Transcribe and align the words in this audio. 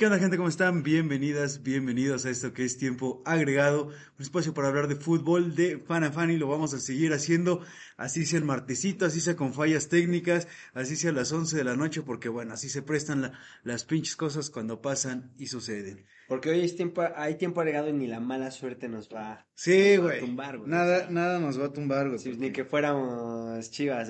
Qué 0.00 0.06
onda 0.06 0.18
gente, 0.18 0.38
¿cómo 0.38 0.48
están? 0.48 0.82
Bienvenidas, 0.82 1.62
bienvenidos 1.62 2.24
a 2.24 2.30
esto 2.30 2.54
que 2.54 2.64
es 2.64 2.78
tiempo 2.78 3.22
agregado, 3.26 3.88
un 3.88 4.22
espacio 4.22 4.54
para 4.54 4.68
hablar 4.68 4.88
de 4.88 4.96
fútbol 4.96 5.54
de 5.54 5.76
fan 5.78 6.04
a 6.04 6.10
fan 6.10 6.30
y 6.30 6.38
lo 6.38 6.48
vamos 6.48 6.72
a 6.72 6.80
seguir 6.80 7.12
haciendo, 7.12 7.60
así 8.00 8.26
sea 8.26 8.38
el 8.38 8.44
martesito, 8.44 9.06
así 9.06 9.20
sea 9.20 9.36
con 9.36 9.52
fallas 9.54 9.88
técnicas, 9.88 10.48
así 10.74 10.96
sea 10.96 11.10
a 11.10 11.14
las 11.14 11.30
11 11.32 11.56
de 11.56 11.64
la 11.64 11.76
noche, 11.76 12.02
porque 12.02 12.28
bueno, 12.28 12.54
así 12.54 12.68
se 12.68 12.82
prestan 12.82 13.22
la- 13.22 13.32
las 13.62 13.84
pinches 13.84 14.16
cosas 14.16 14.50
cuando 14.50 14.80
pasan 14.82 15.32
y 15.38 15.46
suceden. 15.46 16.06
Porque 16.28 16.48
hoy 16.50 16.60
es 16.64 16.76
tiempo, 16.76 17.02
hay 17.16 17.34
tiempo 17.36 17.60
agregado 17.60 17.88
y 17.88 17.92
ni 17.92 18.06
la 18.06 18.20
mala 18.20 18.52
suerte 18.52 18.88
nos 18.88 19.08
va 19.08 19.46
Sí, 19.54 19.96
nos 19.96 20.06
va 20.06 20.14
a 20.14 20.18
tumbar, 20.20 20.58
güey. 20.58 20.70
nada, 20.70 21.08
nada 21.10 21.38
nos 21.40 21.60
va 21.60 21.66
a 21.66 21.72
tumbar, 21.72 22.06
güey. 22.06 22.18
Sí, 22.20 22.28
porque 22.30 22.40
ni 22.46 22.52
que 22.52 22.64
fuéramos 22.64 23.70
chivas. 23.70 24.08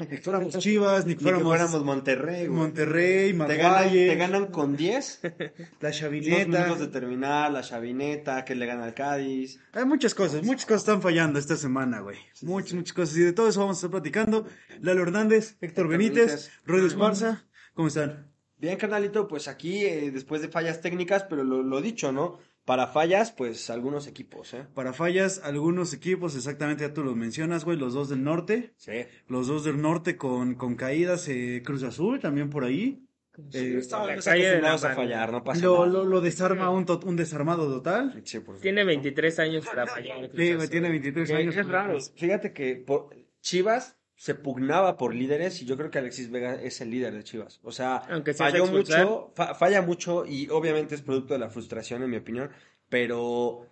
ni 0.00 0.06
que 0.06 0.18
fuéramos 0.18 0.58
Chivas, 0.58 1.06
ni 1.06 1.14
que 1.16 1.24
Ni 1.24 1.32
que 1.32 1.40
fuéramos, 1.40 1.82
Monterrey, 1.84 2.46
güey. 2.46 2.58
Monterrey, 2.58 3.32
Te 3.32 3.56
ganan, 3.56 3.72
Maguire, 3.84 4.08
te 4.10 4.16
ganan 4.16 4.46
con 4.48 4.76
10, 4.76 5.20
la 5.80 5.90
chavineta. 5.90 6.46
minutos 6.64 6.80
de 6.80 6.88
terminar, 6.88 7.50
la 7.50 7.62
chavineta, 7.62 8.44
que 8.44 8.54
le 8.54 8.66
gana 8.66 8.84
al 8.84 8.94
Cádiz. 8.94 9.58
Hay 9.72 9.86
muchas 9.86 10.14
cosas, 10.14 10.44
muchas 10.44 10.66
cosas 10.66 10.82
están 10.82 11.00
fallando 11.02 11.38
esta 11.38 11.56
semana, 11.56 12.00
güey. 12.00 12.18
Muchas, 12.42 12.74
muchas 12.74 12.92
cosas. 12.92 13.16
De 13.24 13.32
todo 13.32 13.48
eso 13.48 13.60
vamos 13.60 13.76
a 13.76 13.78
estar 13.78 13.90
platicando. 13.90 14.46
Lalo 14.80 15.02
Hernández, 15.02 15.52
Héctor 15.60 15.68
Héctor 15.68 15.88
Benítez, 15.88 16.26
Benítez. 16.26 16.52
Rodrigo 16.64 16.86
Esparza. 16.88 17.44
¿Cómo 17.74 17.88
están? 17.88 18.30
Bien, 18.56 18.78
carnalito, 18.78 19.26
pues 19.28 19.48
aquí, 19.48 19.84
eh, 19.84 20.10
después 20.10 20.40
de 20.40 20.48
fallas 20.48 20.80
técnicas, 20.80 21.24
pero 21.24 21.44
lo, 21.44 21.62
lo 21.62 21.80
dicho, 21.80 22.12
¿no? 22.12 22.38
Para 22.64 22.86
fallas, 22.86 23.30
pues 23.30 23.68
algunos 23.68 24.06
equipos, 24.06 24.54
¿eh? 24.54 24.66
Para 24.74 24.94
fallas, 24.94 25.42
algunos 25.44 25.92
equipos, 25.92 26.34
exactamente 26.34 26.82
ya 26.82 26.94
tú 26.94 27.04
los 27.04 27.14
mencionas, 27.14 27.64
güey. 27.66 27.76
Los 27.76 27.92
dos 27.92 28.08
del 28.08 28.24
norte. 28.24 28.72
Sí. 28.78 29.04
Los 29.28 29.48
dos 29.48 29.64
del 29.64 29.82
norte 29.82 30.16
con, 30.16 30.54
con 30.54 30.74
caídas. 30.76 31.28
eh, 31.28 31.62
Cruz 31.62 31.82
Azul 31.82 32.20
también 32.20 32.48
por 32.48 32.64
ahí. 32.64 33.03
Eh, 33.52 33.76
Estamos 33.78 34.08
calle 34.24 34.46
de 34.48 34.60
la 34.60 34.68
acostumbrados 34.74 34.84
a 34.84 34.94
fallar, 34.94 35.32
no 35.32 35.42
pasa 35.44 35.62
lo, 35.64 35.74
nada. 35.74 35.86
lo, 35.86 36.04
lo 36.04 36.20
desarma 36.20 36.70
un, 36.70 36.86
to- 36.86 37.00
un 37.04 37.16
desarmado 37.16 37.66
total. 37.68 38.20
Sí, 38.24 38.38
por 38.38 38.46
favor. 38.54 38.60
Tiene 38.60 38.84
23 38.84 39.38
años 39.40 39.66
para 39.66 39.86
fallar. 39.86 40.30
Sí, 40.36 40.54
tiene 40.70 40.88
23 40.90 41.28
Que 41.28 41.36
años. 41.36 41.56
Es 41.56 41.66
raro. 41.68 41.98
Fíjate 42.00 42.52
que 42.52 42.76
por- 42.76 43.10
Chivas 43.40 43.96
se 44.16 44.34
pugnaba 44.36 44.96
por 44.96 45.14
líderes 45.14 45.60
y 45.60 45.66
yo 45.66 45.76
creo 45.76 45.90
que 45.90 45.98
Alexis 45.98 46.30
Vega 46.30 46.54
es 46.54 46.80
el 46.80 46.90
líder 46.90 47.12
de 47.12 47.24
Chivas. 47.24 47.58
O 47.64 47.72
sea, 47.72 47.96
Aunque 48.08 48.32
se 48.34 48.44
hace 48.44 48.58
falló 48.58 48.66
mucho, 48.72 49.32
fa- 49.34 49.54
falla 49.54 49.82
mucho 49.82 50.24
y 50.24 50.48
obviamente 50.50 50.94
es 50.94 51.02
producto 51.02 51.34
de 51.34 51.40
la 51.40 51.50
frustración 51.50 52.02
en 52.04 52.10
mi 52.10 52.16
opinión, 52.18 52.50
pero 52.88 53.66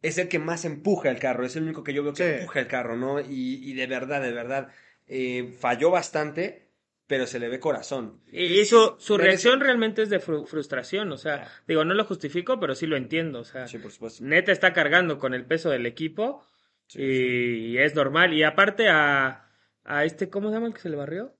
es 0.00 0.16
el 0.18 0.28
que 0.28 0.38
más 0.38 0.64
empuja 0.64 1.10
el 1.10 1.18
carro, 1.18 1.44
es 1.44 1.56
el 1.56 1.64
único 1.64 1.82
que 1.82 1.92
yo 1.92 2.04
veo 2.04 2.12
que 2.14 2.22
Sí. 2.22 2.40
empuja 2.40 2.60
el 2.60 2.68
carro, 2.68 2.96
¿no? 2.96 3.18
Y, 3.20 3.58
y 3.68 3.74
de 3.74 3.86
verdad, 3.88 4.22
de 4.22 4.30
verdad, 4.32 4.68
eh, 5.08 5.52
falló 5.58 5.90
bastante, 5.90 6.67
pero 7.08 7.26
se 7.26 7.40
le 7.40 7.48
ve 7.48 7.58
corazón. 7.58 8.20
Y 8.30 8.64
su, 8.66 8.94
su 8.98 9.14
Merece- 9.16 9.22
reacción 9.24 9.60
realmente 9.60 10.02
es 10.02 10.10
de 10.10 10.20
fru- 10.20 10.46
frustración, 10.46 11.10
o 11.10 11.16
sea, 11.16 11.48
digo, 11.66 11.84
no 11.84 11.94
lo 11.94 12.04
justifico, 12.04 12.60
pero 12.60 12.76
sí 12.76 12.86
lo 12.86 12.96
entiendo, 12.96 13.40
o 13.40 13.44
sea, 13.44 13.66
Sí, 13.66 13.78
por 13.78 13.90
supuesto. 13.90 14.22
neta 14.24 14.52
está 14.52 14.72
cargando 14.72 15.18
con 15.18 15.34
el 15.34 15.44
peso 15.44 15.70
del 15.70 15.86
equipo 15.86 16.44
Sí, 16.86 17.02
y, 17.02 17.78
es 17.78 17.94
normal. 17.94 18.32
Y 18.32 18.44
aparte 18.44 18.88
a, 18.88 19.48
a 19.84 20.04
este, 20.04 20.30
¿cómo 20.30 20.48
se 20.48 20.54
llama 20.54 20.68
el 20.68 20.74
que 20.74 20.80
se 20.80 20.88
le 20.88 20.96
barrió? 20.96 21.34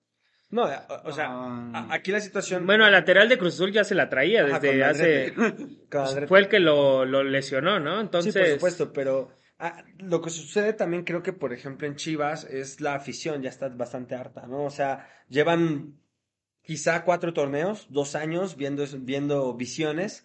No, 0.50 0.64
o, 0.64 1.08
o 1.08 1.12
sea, 1.12 1.26
Ah. 1.30 1.70
a- 1.90 1.94
aquí 1.94 2.10
la 2.12 2.20
situación... 2.20 2.66
Bueno, 2.66 2.84
al 2.84 2.92
lateral 2.92 3.28
de 3.28 3.36
Cruz 3.38 3.54
Azul 3.54 3.70
ya 3.72 3.84
se 3.84 3.94
la 3.94 4.08
traía 4.10 4.44
desde 4.44 4.82
hace... 4.84 5.34
Fue 6.26 6.40
el 6.40 6.48
que 6.48 6.58
lo, 6.60 7.04
lo 7.04 7.22
lesionó, 7.24 7.78
¿no? 7.80 8.00
Entonces... 8.00 8.32
Sí, 8.34 8.40
por 8.40 8.48
supuesto, 8.52 8.92
pero 8.92 9.30
ah, 9.58 9.84
lo 9.98 10.20
que 10.22 10.30
sucede 10.30 10.72
también 10.72 11.04
creo 11.04 11.22
que, 11.22 11.32
por 11.32 11.52
ejemplo, 11.52 11.86
en 11.86 11.96
Chivas 11.96 12.44
es 12.44 12.80
la 12.80 12.94
afición, 12.94 13.42
ya 13.42 13.50
está 13.50 13.68
bastante 13.68 14.14
harta, 14.14 14.46
¿no? 14.46 14.64
O 14.64 14.70
sea, 14.70 15.08
llevan 15.28 15.94
quizá 16.62 17.02
cuatro 17.04 17.32
torneos, 17.32 17.86
dos 17.90 18.14
años 18.14 18.56
viendo, 18.56 18.84
viendo 19.00 19.54
visiones, 19.54 20.24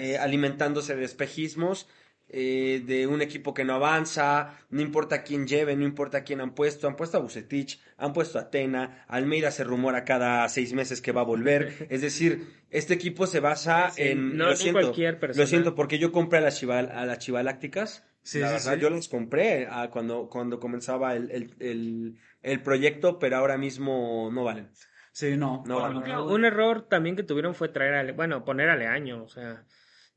eh, 0.00 0.18
alimentándose 0.18 0.94
de 0.96 1.04
espejismos, 1.04 1.88
eh, 2.32 2.82
de 2.86 3.08
un 3.08 3.22
equipo 3.22 3.52
que 3.54 3.64
no 3.64 3.74
avanza, 3.74 4.56
no 4.70 4.80
importa 4.82 5.24
quién 5.24 5.48
lleve, 5.48 5.74
no 5.74 5.84
importa 5.84 6.22
quién 6.22 6.40
han 6.40 6.54
puesto, 6.54 6.86
han 6.86 6.94
puesto 6.94 7.16
a 7.18 7.20
Bucetich, 7.20 7.80
han 7.96 8.12
puesto 8.12 8.38
a 8.38 8.50
Tena, 8.50 9.04
Almeida 9.08 9.50
se 9.50 9.64
rumora 9.64 10.04
cada 10.04 10.48
seis 10.48 10.72
meses 10.72 11.00
que 11.02 11.10
va 11.10 11.22
a 11.22 11.24
volver, 11.24 11.86
es 11.90 12.02
decir, 12.02 12.46
este 12.70 12.94
equipo 12.94 13.26
se 13.26 13.40
basa 13.40 13.90
Sí, 13.90 14.02
en, 14.02 14.36
no- 14.36 14.46
lo 14.50 14.54
siento, 14.56 14.80
cualquier 14.80 15.18
persona. 15.18 15.42
lo 15.42 15.48
siento, 15.48 15.74
porque 15.74 15.98
yo 15.98 16.12
compré 16.12 16.38
a 16.38 16.42
las, 16.42 16.56
chival, 16.60 16.92
a 16.92 17.04
las 17.04 17.18
chivalácticas, 17.18 18.04
Sí, 18.22 18.38
la 18.38 18.48
sí, 18.48 18.52
verdad, 18.54 18.74
sí. 18.76 18.80
yo 18.82 18.90
las 18.90 19.08
compré 19.08 19.66
ah, 19.70 19.88
cuando, 19.90 20.28
cuando 20.28 20.60
comenzaba 20.60 21.14
el, 21.16 21.30
el, 21.30 21.54
el, 21.58 22.18
el 22.42 22.62
proyecto, 22.62 23.18
pero 23.18 23.36
ahora 23.36 23.56
mismo 23.58 24.30
no 24.32 24.44
valen. 24.44 24.70
Sí, 25.12 25.36
no. 25.36 25.62
No, 25.66 25.92
nada. 25.92 26.22
Un 26.22 26.44
error 26.44 26.86
también 26.88 27.16
que 27.16 27.22
tuvieron 27.22 27.54
fue 27.54 27.68
traer 27.68 27.94
a, 27.94 28.02
Le- 28.02 28.12
bueno, 28.12 28.44
poner 28.44 28.68
a 28.68 28.76
Leaño, 28.76 29.24
o 29.24 29.28
sea, 29.28 29.64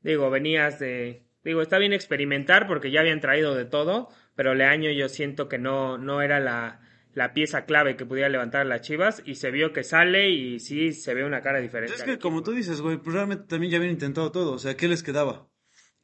digo, 0.02 0.30
venías 0.30 0.78
de, 0.78 1.26
digo, 1.42 1.62
está 1.62 1.78
bien 1.78 1.92
experimentar 1.92 2.66
porque 2.66 2.90
ya 2.90 3.00
habían 3.00 3.20
traído 3.20 3.54
de 3.54 3.64
todo, 3.64 4.08
pero 4.36 4.54
Leaño 4.54 4.90
yo 4.90 5.08
siento 5.08 5.48
que 5.48 5.58
no, 5.58 5.98
no 5.98 6.22
era 6.22 6.40
la, 6.40 6.80
la 7.14 7.32
pieza 7.34 7.64
clave 7.64 7.96
que 7.96 8.06
pudiera 8.06 8.28
levantar 8.28 8.62
a 8.62 8.64
las 8.64 8.82
Chivas 8.82 9.22
y 9.24 9.36
se 9.36 9.50
vio 9.50 9.72
que 9.72 9.82
sale 9.82 10.30
y 10.30 10.60
sí 10.60 10.92
se 10.92 11.14
ve 11.14 11.24
una 11.24 11.42
cara 11.42 11.60
diferente. 11.60 11.96
Es 11.96 12.02
que 12.02 12.18
como 12.18 12.42
tú 12.42 12.52
dices, 12.52 12.80
güey, 12.80 12.98
pues 12.98 13.14
realmente 13.14 13.44
también 13.46 13.72
ya 13.72 13.78
habían 13.78 13.92
intentado 13.92 14.30
todo. 14.30 14.52
O 14.52 14.58
sea, 14.58 14.76
¿qué 14.76 14.88
les 14.88 15.02
quedaba? 15.02 15.48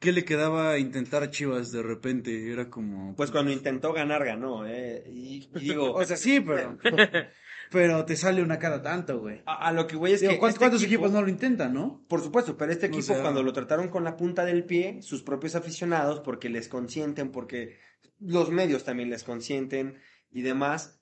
¿Qué 0.01 0.11
le 0.11 0.25
quedaba 0.25 0.77
intentar 0.79 1.23
a 1.23 1.29
Chivas 1.31 1.71
de 1.71 1.81
repente? 1.83 2.51
Era 2.51 2.69
como... 2.69 3.15
Pues 3.15 3.31
cuando 3.31 3.51
intentó 3.51 3.93
ganar, 3.93 4.25
ganó, 4.25 4.67
¿eh? 4.67 5.03
Y, 5.07 5.47
y 5.55 5.59
digo, 5.59 5.93
O 5.93 6.03
sea, 6.03 6.17
sí, 6.17 6.41
pero... 6.41 6.77
pero 7.71 8.03
te 8.03 8.17
sale 8.17 8.41
una 8.43 8.59
cada 8.59 8.81
tanto, 8.81 9.19
güey. 9.19 9.41
a, 9.45 9.67
a 9.67 9.71
lo 9.71 9.87
que 9.87 9.95
voy 9.95 10.11
es 10.11 10.19
Digo, 10.21 10.33
que 10.33 10.39
¿cuántos, 10.39 10.55
este 10.55 10.59
cuántos 10.59 10.81
equipo- 10.83 11.05
equipos 11.05 11.11
no 11.13 11.21
lo 11.21 11.29
intentan, 11.29 11.73
no? 11.73 12.03
Por 12.09 12.21
supuesto, 12.21 12.57
pero 12.57 12.71
este 12.71 12.87
O 12.87 12.89
equipo 12.89 13.03
sea- 13.13 13.21
cuando 13.21 13.43
lo 13.43 13.53
trataron 13.53 13.87
con 13.89 14.03
la 14.03 14.17
punta 14.17 14.43
del 14.43 14.65
pie, 14.65 15.01
sus 15.01 15.21
propios 15.23 15.55
aficionados, 15.55 16.19
porque 16.19 16.49
les 16.49 16.67
consienten, 16.67 17.31
porque 17.31 17.77
los 18.19 18.49
medios 18.51 18.83
también 18.83 19.09
les 19.09 19.23
consienten 19.23 19.99
y 20.31 20.41
demás, 20.41 21.01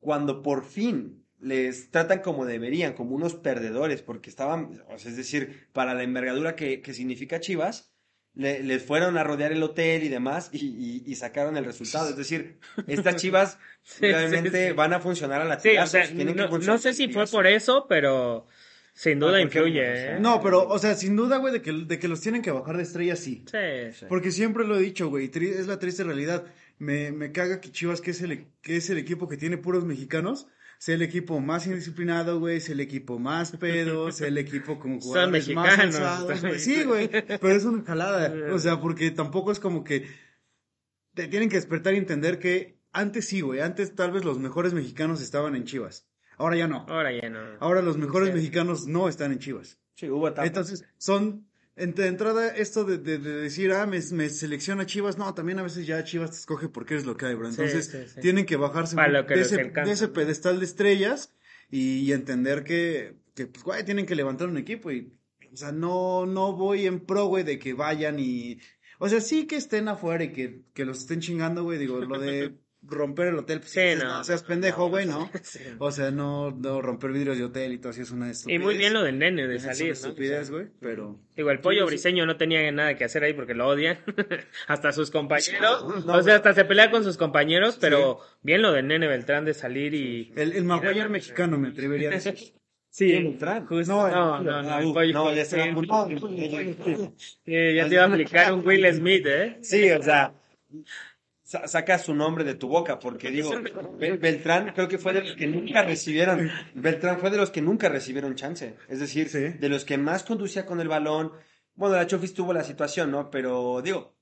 cuando 0.00 0.42
por 0.42 0.64
fin 0.64 1.24
les 1.38 1.90
tratan 1.90 2.20
como 2.20 2.44
deberían, 2.44 2.92
como 2.94 3.14
unos 3.14 3.34
perdedores, 3.34 4.02
porque 4.02 4.28
estaban, 4.28 4.82
o 4.88 4.98
sea, 4.98 5.10
es 5.10 5.16
decir, 5.16 5.68
para 5.72 5.94
la 5.94 6.02
envergadura 6.02 6.54
que, 6.56 6.82
que 6.82 6.92
significa 6.92 7.40
Chivas, 7.40 7.89
le- 8.34 8.62
les 8.62 8.82
fueron 8.82 9.18
a 9.18 9.24
rodear 9.24 9.52
el 9.52 9.62
hotel 9.62 10.02
y 10.04 10.08
demás 10.08 10.50
y, 10.52 10.66
y- 10.66 11.02
y 11.06 11.14
sacaron 11.16 11.56
el 11.56 11.64
resultado. 11.64 12.08
Es 12.10 12.16
decir, 12.16 12.58
estas 12.86 13.16
Chivas 13.16 13.58
Sí, 13.82 14.02
realmente 14.02 14.50
sí, 14.50 14.66
sí. 14.68 14.72
van 14.72 14.92
a 14.92 15.00
funcionar 15.00 15.40
a 15.40 15.44
la 15.44 15.58
Sí, 15.58 15.76
o 15.76 15.86
sea, 15.86 16.08
no, 16.12 16.58
no 16.58 16.78
sé 16.78 16.92
si 16.92 17.08
fue 17.08 17.26
por 17.26 17.46
eso, 17.46 17.86
pero 17.88 18.46
sin 18.92 19.18
duda 19.18 19.38
Ah, 19.38 19.40
influye, 19.40 19.80
o 19.92 19.96
sea, 19.96 20.16
¿eh? 20.16 20.20
No, 20.20 20.42
pero, 20.42 20.68
o 20.68 20.78
sea, 20.78 20.94
sin 20.94 21.16
duda, 21.16 21.38
güey, 21.38 21.52
de 21.54 21.62
que, 21.62 21.72
de 21.72 21.98
que 21.98 22.06
los 22.08 22.20
tienen 22.20 22.42
que 22.42 22.50
bajar 22.50 22.76
de 22.76 22.82
estrella, 22.82 23.16
sí. 23.16 23.44
Sí. 23.50 24.04
Porque 24.08 24.30
siempre 24.30 24.66
lo 24.66 24.76
he 24.76 24.80
dicho, 24.82 25.08
güey, 25.08 25.30
es 25.34 25.66
la 25.66 25.78
triste 25.78 26.04
realidad. 26.04 26.44
Me, 26.78 27.10
me 27.12 27.32
caga 27.32 27.60
que 27.60 27.70
Chivas, 27.72 28.00
que 28.00 28.10
es, 28.10 28.20
el, 28.20 28.46
que 28.62 28.76
es 28.76 28.90
el 28.90 28.98
equipo 28.98 29.28
que 29.28 29.36
tiene 29.38 29.56
puros 29.56 29.84
mexicanos, 29.84 30.46
sea 30.80 30.94
el 30.94 31.02
equipo 31.02 31.38
más 31.40 31.66
indisciplinado, 31.66 32.40
güey, 32.40 32.58
sea 32.58 32.72
el 32.72 32.80
equipo 32.80 33.18
más 33.18 33.52
pedo, 33.60 34.10
sea 34.10 34.28
el 34.28 34.38
equipo 34.38 34.78
con 34.78 34.92
Son 34.92 35.00
jugadores 35.00 35.48
más 35.54 35.66
mexicanos. 35.66 35.94
alzados, 35.96 36.40
güey. 36.40 36.58
Sí, 36.58 36.84
güey, 36.84 37.10
pero 37.10 37.50
es 37.50 37.64
una 37.66 37.84
jalada. 37.84 38.34
O 38.54 38.58
sea, 38.58 38.80
porque 38.80 39.10
tampoco 39.10 39.52
es 39.52 39.60
como 39.60 39.84
que 39.84 40.06
te 41.14 41.28
tienen 41.28 41.50
que 41.50 41.56
despertar 41.56 41.92
y 41.92 41.98
entender 41.98 42.38
que 42.38 42.80
antes 42.92 43.26
sí, 43.28 43.42
güey, 43.42 43.60
antes 43.60 43.94
tal 43.94 44.10
vez 44.10 44.24
los 44.24 44.38
mejores 44.38 44.72
mexicanos 44.72 45.20
estaban 45.20 45.54
en 45.54 45.64
Chivas. 45.64 46.08
Ahora 46.38 46.56
ya 46.56 46.66
no. 46.66 46.86
Ahora 46.88 47.12
ya 47.12 47.28
no. 47.28 47.38
Ahora 47.60 47.82
los 47.82 47.98
mejores 47.98 48.34
mexicanos 48.34 48.86
no 48.86 49.06
están 49.06 49.32
en 49.32 49.38
Chivas. 49.38 49.78
Sí, 49.96 50.08
hubo 50.08 50.28
etapas. 50.28 50.46
Entonces, 50.46 50.84
son, 50.96 51.46
en- 51.82 51.94
de 51.94 52.06
entrada, 52.06 52.48
esto 52.48 52.84
de, 52.84 52.98
de- 52.98 53.18
de 53.18 53.34
decir, 53.42 53.72
ah, 53.72 53.86
me, 53.86 53.98
me 54.12 54.28
selecciona 54.28 54.86
Chivas, 54.86 55.18
no, 55.18 55.32
también 55.34 55.58
a 55.58 55.62
veces 55.62 55.86
ya 55.86 56.04
Chivas 56.04 56.30
te 56.30 56.36
escoge 56.36 56.68
porque 56.68 56.96
es 56.96 57.04
lo 57.06 57.16
que 57.16 57.26
hay, 57.26 57.34
bro. 57.34 57.48
Entonces, 57.48 57.86
sí, 57.86 57.98
sí. 58.14 58.20
tienen 58.20 58.46
que 58.46 58.56
bajarse 58.56 58.96
lo 58.96 59.26
que 59.26 59.34
de, 59.34 59.40
ese, 59.42 59.54
encanta. 59.60 59.84
de 59.84 59.92
ese 59.92 60.08
pedestal 60.08 60.58
de 60.58 60.64
estrellas 60.66 61.34
y, 61.70 61.98
y 62.00 62.12
entender 62.12 62.64
que, 62.64 63.16
que, 63.34 63.46
pues, 63.46 63.64
güey, 63.64 63.84
tienen 63.84 64.06
que 64.06 64.14
levantar 64.14 64.48
un 64.48 64.56
equipo 64.58 64.90
y 64.92 65.12
O 65.52 65.56
sea, 65.56 65.72
no, 65.72 66.26
no 66.26 66.54
voy 66.56 66.86
en 66.86 67.00
pro, 67.00 67.26
güey, 67.26 67.42
de 67.44 67.58
que 67.58 67.72
vayan 67.74 68.18
y... 68.20 68.58
O 68.98 69.08
sea, 69.08 69.20
sí 69.20 69.46
que 69.46 69.56
estén 69.56 69.88
afuera 69.88 70.22
y 70.24 70.32
que, 70.32 70.62
que 70.74 70.84
los 70.84 70.98
estén 70.98 71.20
chingando, 71.20 71.64
güey. 71.64 71.78
Digo, 71.78 72.00
lo 72.00 72.18
de 72.20 72.54
romper 72.82 73.28
el 73.28 73.36
hotel, 73.38 73.60
pues, 73.60 73.72
Sí, 73.72 73.80
dices, 73.80 73.98
no. 74.02 74.18
no 74.18 74.24
seas 74.24 74.42
pendejo, 74.42 74.88
güey, 74.88 75.06
¿no? 75.06 75.30
Sí. 75.42 75.60
O 75.78 75.92
sea, 75.92 76.10
no, 76.10 76.50
no 76.50 76.80
romper 76.80 77.12
vidrios 77.12 77.36
de 77.36 77.44
hotel 77.44 77.72
y 77.74 77.78
todo 77.78 77.90
así 77.90 78.00
es 78.00 78.10
una 78.10 78.28
Y 78.28 78.30
estupidez. 78.30 78.60
muy 78.62 78.76
bien 78.78 78.94
lo 78.94 79.02
del 79.02 79.18
nene 79.18 79.46
de 79.46 79.56
Es 79.56 79.64
una 79.64 79.74
salir, 79.74 79.88
¿no? 79.88 79.92
estupidez, 79.92 80.50
güey, 80.50 80.66
pero... 80.80 81.20
Digo, 81.36 81.50
el 81.50 81.60
pollo 81.60 81.84
briseño 81.86 82.24
no 82.26 82.36
tenía 82.36 82.70
nada 82.72 82.96
que 82.96 83.04
hacer 83.04 83.22
ahí 83.24 83.32
porque 83.34 83.54
lo 83.54 83.66
odian. 83.68 83.98
hasta 84.66 84.92
sus 84.92 85.10
compañeros. 85.10 86.04
No, 86.06 86.14
o 86.14 86.22
sea, 86.22 86.36
hasta 86.36 86.52
se 86.54 86.64
pelea 86.64 86.90
con 86.90 87.04
sus 87.04 87.16
compañeros, 87.16 87.76
pero 87.80 88.20
bien 88.42 88.62
lo 88.62 88.72
del 88.72 88.86
nene 88.88 89.06
Beltrán 89.08 89.44
de 89.44 89.54
salir 89.54 89.94
y. 89.94 90.32
El, 90.36 90.52
el 90.52 90.64
Maguire 90.64 91.08
mexicano 91.08 91.58
me 91.58 91.68
atrevería 91.68 92.08
a 92.08 92.12
decir. 92.12 92.34
Sí, 92.92 93.38
justo- 93.68 93.92
No, 93.92 94.08
no, 94.08 94.40
no, 94.42 94.62
no, 94.64 94.68
Ah, 94.68 94.80
el 94.80 94.86
uh, 94.86 94.92
pollo- 94.92 95.12
no, 95.12 95.32
ya 95.32 95.44
se 95.44 95.56
va 95.58 95.66
ya 97.46 97.88
te 97.88 97.94
iba 97.94 98.02
a 98.02 98.06
aplicar 98.06 98.52
un 98.52 98.66
Will 98.66 98.84
Smith, 98.92 99.24
¿eh? 99.28 99.58
Sí, 99.62 99.88
o 99.92 100.02
sea, 100.02 100.32
sa- 101.50 101.66
saca 101.66 101.98
su 101.98 102.14
nombre 102.14 102.44
de 102.44 102.54
tu 102.54 102.68
boca, 102.68 103.00
porque 103.00 103.28
digo, 103.30 103.50
Bel- 103.98 104.20
Beltrán 104.20 104.72
creo 104.72 104.86
que 104.86 104.98
fue 104.98 105.12
de 105.12 105.22
los 105.22 105.32
que 105.34 105.48
nunca 105.48 105.82
recibieron, 105.82 106.48
Beltrán 106.74 107.18
fue 107.18 107.30
de 107.30 107.38
los 107.38 107.50
que 107.50 107.60
nunca 107.60 107.88
recibieron 107.88 108.36
chance, 108.36 108.76
es 108.88 109.00
decir, 109.00 109.28
Sí. 109.28 109.40
de 109.58 109.68
los 109.68 109.84
que 109.84 109.98
más 109.98 110.22
conducía 110.22 110.64
con 110.64 110.80
el 110.80 110.86
balón, 110.86 111.32
bueno, 111.74 111.96
la 111.96 112.06
Chofis 112.06 112.34
tuvo 112.34 112.52
la 112.52 112.62
situación, 112.62 113.10
¿no? 113.10 113.30
Pero 113.32 113.82
digo, 113.82 114.14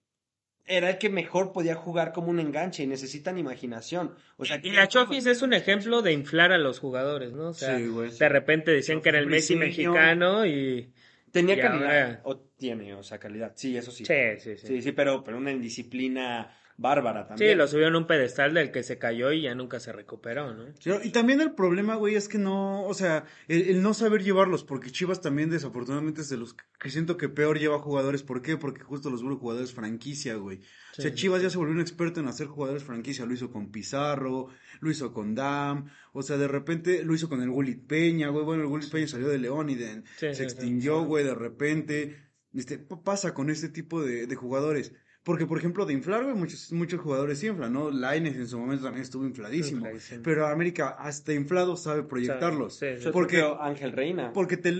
era 0.64 0.88
el 0.90 0.96
que 0.98 1.10
mejor 1.10 1.52
podía 1.52 1.74
jugar 1.74 2.12
como 2.12 2.28
un 2.30 2.40
enganche 2.40 2.82
y 2.82 2.86
necesitan 2.86 3.36
imaginación, 3.38 4.14
o 4.38 4.46
sea, 4.46 4.58
Y 4.62 4.70
la 4.70 4.88
Chofis 4.88 5.26
es 5.26 5.42
un 5.42 5.52
ejemplo 5.52 6.00
de 6.00 6.12
inflar 6.12 6.52
a 6.52 6.58
los 6.58 6.78
jugadores, 6.78 7.32
¿no? 7.34 7.48
O 7.48 7.52
sea, 7.54 7.76
Sí, 7.76 7.88
güey. 7.88 8.10
de 8.10 8.28
repente 8.30 8.70
decían 8.70 9.02
que 9.02 9.10
era 9.10 9.18
el 9.18 9.26
Messi 9.26 9.54
mexicano 9.54 10.46
y... 10.46 10.92
tenía 11.30 11.56
y 11.56 11.60
calidad, 11.60 11.84
ahora- 12.06 12.20
o 12.24 12.38
tiene, 12.56 12.94
o 12.94 13.02
sea, 13.02 13.18
calidad, 13.18 13.52
sí, 13.54 13.76
eso 13.76 13.90
sí, 13.90 14.06
Sí, 14.06 14.14
sí, 14.38 14.56
sí. 14.56 14.66
sí, 14.66 14.82
sí, 14.82 14.92
pero, 14.92 15.22
pero 15.22 15.36
una 15.36 15.52
indisciplina 15.52 16.54
bárbara 16.80 17.24
Sí, 17.24 17.28
también. 17.30 17.58
lo 17.58 17.66
subieron 17.66 17.96
a 17.96 17.98
un 17.98 18.06
pedestal 18.06 18.54
del 18.54 18.70
que 18.70 18.82
se 18.84 18.98
cayó 18.98 19.32
y 19.32 19.42
ya 19.42 19.54
nunca 19.54 19.80
se 19.80 19.92
recuperó, 19.92 20.54
¿no? 20.54 20.64
Sí, 20.78 20.90
Y 21.02 21.10
también 21.10 21.40
el 21.40 21.52
problema, 21.52 21.96
güey, 21.96 22.14
es 22.14 22.28
que 22.28 22.38
no, 22.38 22.84
o 22.86 22.94
sea, 22.94 23.24
el, 23.48 23.62
el 23.68 23.82
no 23.82 23.94
saber 23.94 24.22
llevarlos, 24.22 24.62
porque 24.64 24.90
Chivas 24.92 25.20
también 25.20 25.50
desafortunadamente 25.50 26.20
es 26.20 26.28
de 26.28 26.36
los 26.36 26.54
que 26.54 26.90
siento 26.90 27.16
que 27.16 27.28
peor 27.28 27.58
lleva 27.58 27.80
jugadores. 27.80 28.22
¿Por 28.22 28.40
qué? 28.42 28.56
Porque 28.56 28.82
justo 28.82 29.10
los 29.10 29.22
vuelve 29.22 29.38
jugadores 29.40 29.72
franquicia, 29.74 30.36
güey. 30.36 30.58
O 30.92 31.02
sea, 31.02 31.10
Sí. 31.10 31.16
Chivas 31.16 31.42
ya 31.42 31.50
se 31.50 31.58
volvió 31.58 31.74
un 31.74 31.80
experto 31.80 32.20
en 32.20 32.28
hacer 32.28 32.46
jugadores 32.46 32.84
franquicia. 32.84 33.26
Lo 33.26 33.34
hizo 33.34 33.50
con 33.50 33.70
Pizarro, 33.72 34.48
lo 34.80 34.90
hizo 34.90 35.12
con 35.12 35.34
Dam, 35.34 35.90
o 36.12 36.22
sea, 36.22 36.36
de 36.38 36.46
repente 36.48 37.02
lo 37.04 37.12
hizo 37.14 37.28
con 37.28 37.42
el 37.42 37.50
Gulit 37.50 37.86
Peña, 37.88 38.28
güey. 38.28 38.44
Bueno, 38.44 38.62
el 38.62 38.68
Gulit 38.68 38.90
Peña 38.90 39.08
salió 39.08 39.28
de 39.28 39.38
León 39.38 39.68
y 39.68 39.74
de, 39.74 40.02
Sí, 40.16 40.26
se 40.28 40.34
sí, 40.34 40.42
extinguió, 40.44 41.02
güey, 41.04 41.24
de 41.24 41.34
repente. 41.34 42.24
Este, 42.54 42.78
pasa 42.78 43.34
con 43.34 43.50
este 43.50 43.68
tipo 43.68 44.00
de, 44.02 44.26
de 44.26 44.34
jugadores. 44.36 44.92
Porque, 45.28 45.44
por 45.44 45.58
ejemplo, 45.58 45.84
de 45.84 45.92
inflar, 45.92 46.24
güey, 46.24 46.34
muchos, 46.34 46.72
muchos 46.72 47.02
jugadores 47.02 47.38
sí 47.38 47.48
inflan, 47.48 47.70
¿no? 47.70 47.90
Lainez 47.90 48.34
en 48.36 48.46
su 48.48 48.58
momento 48.58 48.84
también 48.84 49.02
estuvo 49.02 49.26
infladísimo. 49.26 49.80
Infladísimo. 49.80 50.22
Pero 50.22 50.46
América, 50.46 50.88
hasta 50.98 51.34
inflado, 51.34 51.76
sabe 51.76 52.02
proyectarlos. 52.02 52.76
Sí, 52.78 52.86
porque- 53.12 53.36
creo 53.36 53.60
Ángel 53.60 53.92
Reina. 53.92 54.32
Porque 54.32 54.56
te, 54.56 54.72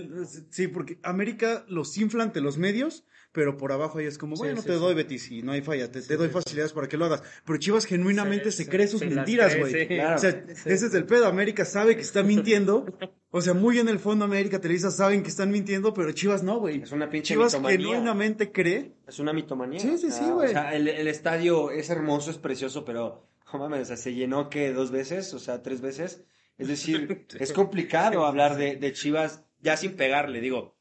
sí, 0.49 0.67
porque 0.67 0.97
América 1.03 1.65
los 1.67 1.95
infla 1.99 2.23
ante 2.23 2.41
los 2.41 2.57
medios, 2.57 3.05
pero 3.31 3.57
por 3.57 3.71
abajo 3.71 3.99
ahí 3.99 4.05
es 4.05 4.17
como, 4.17 4.35
Sí, 4.35 4.41
bueno, 4.41 4.61
sí, 4.61 4.67
te 4.67 4.73
sí. 4.73 4.79
doy 4.79 4.95
Betis 4.95 5.29
y 5.31 5.41
no 5.43 5.51
hay 5.51 5.61
falla, 5.61 5.91
te, 5.91 6.01
te 6.01 6.17
doy 6.17 6.29
facilidades 6.29 6.73
para 6.73 6.87
que 6.87 6.97
lo 6.97 7.05
hagas. 7.05 7.21
Pero 7.45 7.59
Chivas 7.59 7.85
genuinamente 7.85 8.51
Sí, 8.51 8.57
se 8.57 8.63
sí, 8.63 8.69
cree 8.69 8.87
sus 8.87 9.01
sí, 9.01 9.07
mentiras, 9.07 9.57
güey. 9.57 9.71
sí. 9.73 9.87
Claro. 9.87 10.15
O 10.15 10.19
sea, 10.19 10.43
ese 10.65 10.85
es 10.87 10.93
el 10.93 11.05
pedo. 11.05 11.27
América 11.27 11.63
sabe 11.65 11.95
que 11.95 12.01
está 12.01 12.23
mintiendo. 12.23 12.85
O 13.31 13.41
sea, 13.41 13.53
muy 13.53 13.77
en 13.77 13.87
el 13.89 13.99
fondo 13.99 14.25
América 14.25 14.59
Televisa 14.59 14.89
saben 14.89 15.21
que 15.21 15.29
están 15.29 15.51
mintiendo, 15.51 15.93
pero 15.93 16.11
Chivas 16.13 16.41
no, 16.41 16.57
güey. 16.59 16.81
Es 16.81 16.91
una 16.91 17.11
pinche 17.11 17.35
Chivas 17.35 17.53
mitomanía. 17.53 17.77
genuinamente 17.89 18.51
cree. 18.51 18.95
Es 19.07 19.19
una 19.19 19.33
mitomanía. 19.33 19.79
Sí, 19.79 19.99
sí, 19.99 20.09
sí, 20.09 20.23
güey. 20.31 20.47
O 20.47 20.51
sea, 20.51 20.73
el, 20.75 20.87
el 20.87 21.07
estadio 21.07 21.69
es 21.69 21.91
hermoso, 21.91 22.31
es 22.31 22.39
precioso, 22.39 22.83
pero, 22.85 23.27
no 23.53 23.59
mames, 23.59 23.81
o 23.81 23.85
sea, 23.85 23.97
se 23.97 24.15
llenó 24.15 24.49
que 24.49 24.73
dos 24.73 24.89
veces, 24.89 25.31
o 25.35 25.39
sea, 25.39 25.61
tres 25.61 25.79
veces. 25.79 26.23
Es 26.57 26.69
decir, 26.69 27.27
es 27.39 27.53
complicado 27.53 28.25
hablar 28.25 28.57
de, 28.57 28.77
de 28.77 28.93
Chivas 28.93 29.43
ya 29.61 29.77
sin 29.77 29.95
pegarle, 29.95 30.41
digo. 30.41 30.78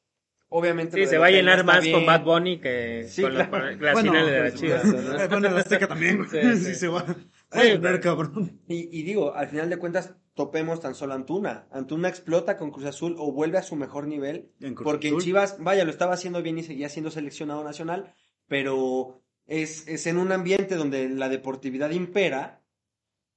Obviamente. 0.50 0.96
Sí, 0.96 1.06
se 1.06 1.18
va 1.18 1.26
a 1.26 1.30
llenar 1.30 1.62
más 1.64 1.82
bien. 1.82 1.94
con 1.94 2.06
Bad 2.06 2.24
Bunny 2.24 2.58
que 2.60 3.06
Sí, 3.08 3.22
con 3.22 3.32
claro. 3.32 3.70
las 3.76 3.78
Bueno, 3.92 4.12
finales 4.12 4.32
de 4.32 4.40
la 4.40 4.52
Chivas. 4.54 4.84
¿no? 4.84 5.28
Bueno, 5.28 5.48
el 5.48 5.58
Azteca 5.58 5.86
también, 5.88 6.18
güey. 6.18 6.28
Sí, 6.30 6.56
Sí, 6.58 6.64
sí. 6.64 6.74
se 6.74 6.88
va. 6.88 7.04
Ay, 7.50 7.78
cabrón. 8.02 8.60
Y, 8.66 8.98
y 8.98 9.02
digo, 9.02 9.34
al 9.34 9.48
final 9.48 9.68
de 9.68 9.76
cuentas, 9.76 10.14
topemos 10.34 10.80
tan 10.80 10.94
solo 10.94 11.14
Antuna. 11.14 11.66
Antuna 11.70 12.08
explota 12.08 12.56
con 12.56 12.70
Cruz 12.70 12.86
Azul 12.86 13.14
o 13.18 13.32
vuelve 13.32 13.58
a 13.58 13.62
su 13.62 13.76
mejor 13.76 14.06
nivel. 14.06 14.52
En 14.60 14.74
Cruz 14.74 14.84
Porque 14.84 15.08
en. 15.08 15.18
Chivas, 15.18 15.56
vaya, 15.60 15.84
lo 15.84 15.90
estaba 15.90 16.14
haciendo 16.14 16.42
bien 16.42 16.56
y 16.58 16.62
seguía 16.62 16.88
siendo 16.88 17.10
seleccionado 17.10 17.62
nacional, 17.62 18.14
pero 18.46 19.20
es, 19.46 19.86
es 19.86 20.06
en 20.06 20.16
un 20.16 20.32
ambiente 20.32 20.76
donde 20.76 21.08
la 21.10 21.28
deportividad 21.28 21.90
impera, 21.90 22.62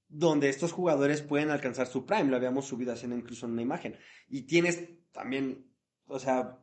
donde 0.07 0.47
estos 0.49 0.71
jugadores 0.71 1.21
pueden 1.21 1.49
alcanzar 1.51 1.87
su 1.87 2.05
prime. 2.05 2.29
Lo 2.29 2.37
habíamos 2.37 2.65
subido 2.67 2.93
haciendo 2.93 3.17
incluso 3.17 3.45
en 3.47 3.53
una 3.53 3.61
imagen. 3.61 3.97
Y 4.29 4.43
tienes 4.43 4.89
también, 5.11 5.65
o 6.05 6.19
sea, 6.19 6.57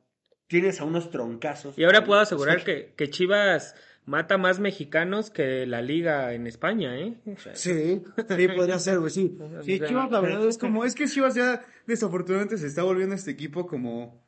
tienes 0.48 0.80
a 0.80 0.84
unos 0.84 1.10
troncazos. 1.10 1.78
Y 1.78 1.84
ahora 1.84 2.04
puedo 2.04 2.20
asegurar 2.20 2.64
que, 2.64 2.92
que 2.96 3.08
Chivas 3.10 3.74
mata 4.04 4.38
más 4.38 4.58
mexicanos 4.58 5.28
que 5.30 5.66
la 5.66 5.82
liga 5.82 6.32
en 6.32 6.46
España, 6.46 6.98
¿eh? 6.98 7.14
O 7.26 7.38
sea, 7.38 7.54
Sí, 7.54 8.02
sí, 8.36 8.48
podría 8.48 8.78
ser, 8.78 8.98
güey, 8.98 9.10
sí. 9.10 9.36
Sí, 9.62 9.78
Chivas, 9.80 10.10
la 10.10 10.20
verdad 10.20 10.48
es 10.48 10.58
como, 10.58 10.84
es 10.84 10.94
que 10.94 11.06
Chivas 11.06 11.34
ya 11.34 11.64
desafortunadamente 11.86 12.56
se 12.58 12.66
está 12.66 12.82
volviendo 12.82 13.14
este 13.14 13.30
equipo 13.30 13.66
como 13.66 14.26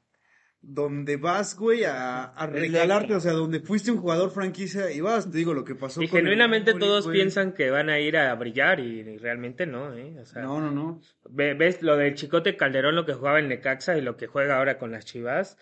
donde 0.62 1.16
vas, 1.16 1.56
güey, 1.56 1.84
a, 1.84 2.24
a 2.24 2.46
regalarte, 2.46 3.14
o 3.14 3.20
sea, 3.20 3.32
donde 3.32 3.60
fuiste 3.60 3.90
un 3.90 3.96
jugador 3.96 4.30
franquicia 4.30 4.90
y 4.92 5.00
vas, 5.00 5.30
te 5.30 5.38
digo 5.38 5.54
lo 5.54 5.64
que 5.64 5.74
pasó 5.74 6.02
Y 6.02 6.08
con 6.08 6.18
el 6.18 6.24
genuinamente 6.24 6.74
todos 6.74 7.06
güey. 7.06 7.16
piensan 7.16 7.52
que 7.54 7.70
van 7.70 7.88
a 7.88 7.98
ir 7.98 8.18
a 8.18 8.34
brillar 8.34 8.78
y, 8.78 9.00
y 9.00 9.16
realmente 9.16 9.64
no, 9.64 9.94
¿eh? 9.96 10.18
O 10.20 10.26
sea, 10.26 10.42
No, 10.42 10.60
no, 10.60 10.70
no. 10.70 11.00
ve- 11.30 11.54
ves 11.54 11.80
lo 11.80 11.96
del 11.96 12.14
Chicote 12.14 12.58
Calderón, 12.58 12.94
lo 12.94 13.06
que 13.06 13.14
jugaba 13.14 13.38
en 13.40 13.48
Necaxa 13.48 13.96
y 13.96 14.02
lo 14.02 14.18
que 14.18 14.26
juega 14.26 14.58
ahora 14.58 14.76
con 14.76 14.92
las 14.92 15.06
Chivas, 15.06 15.56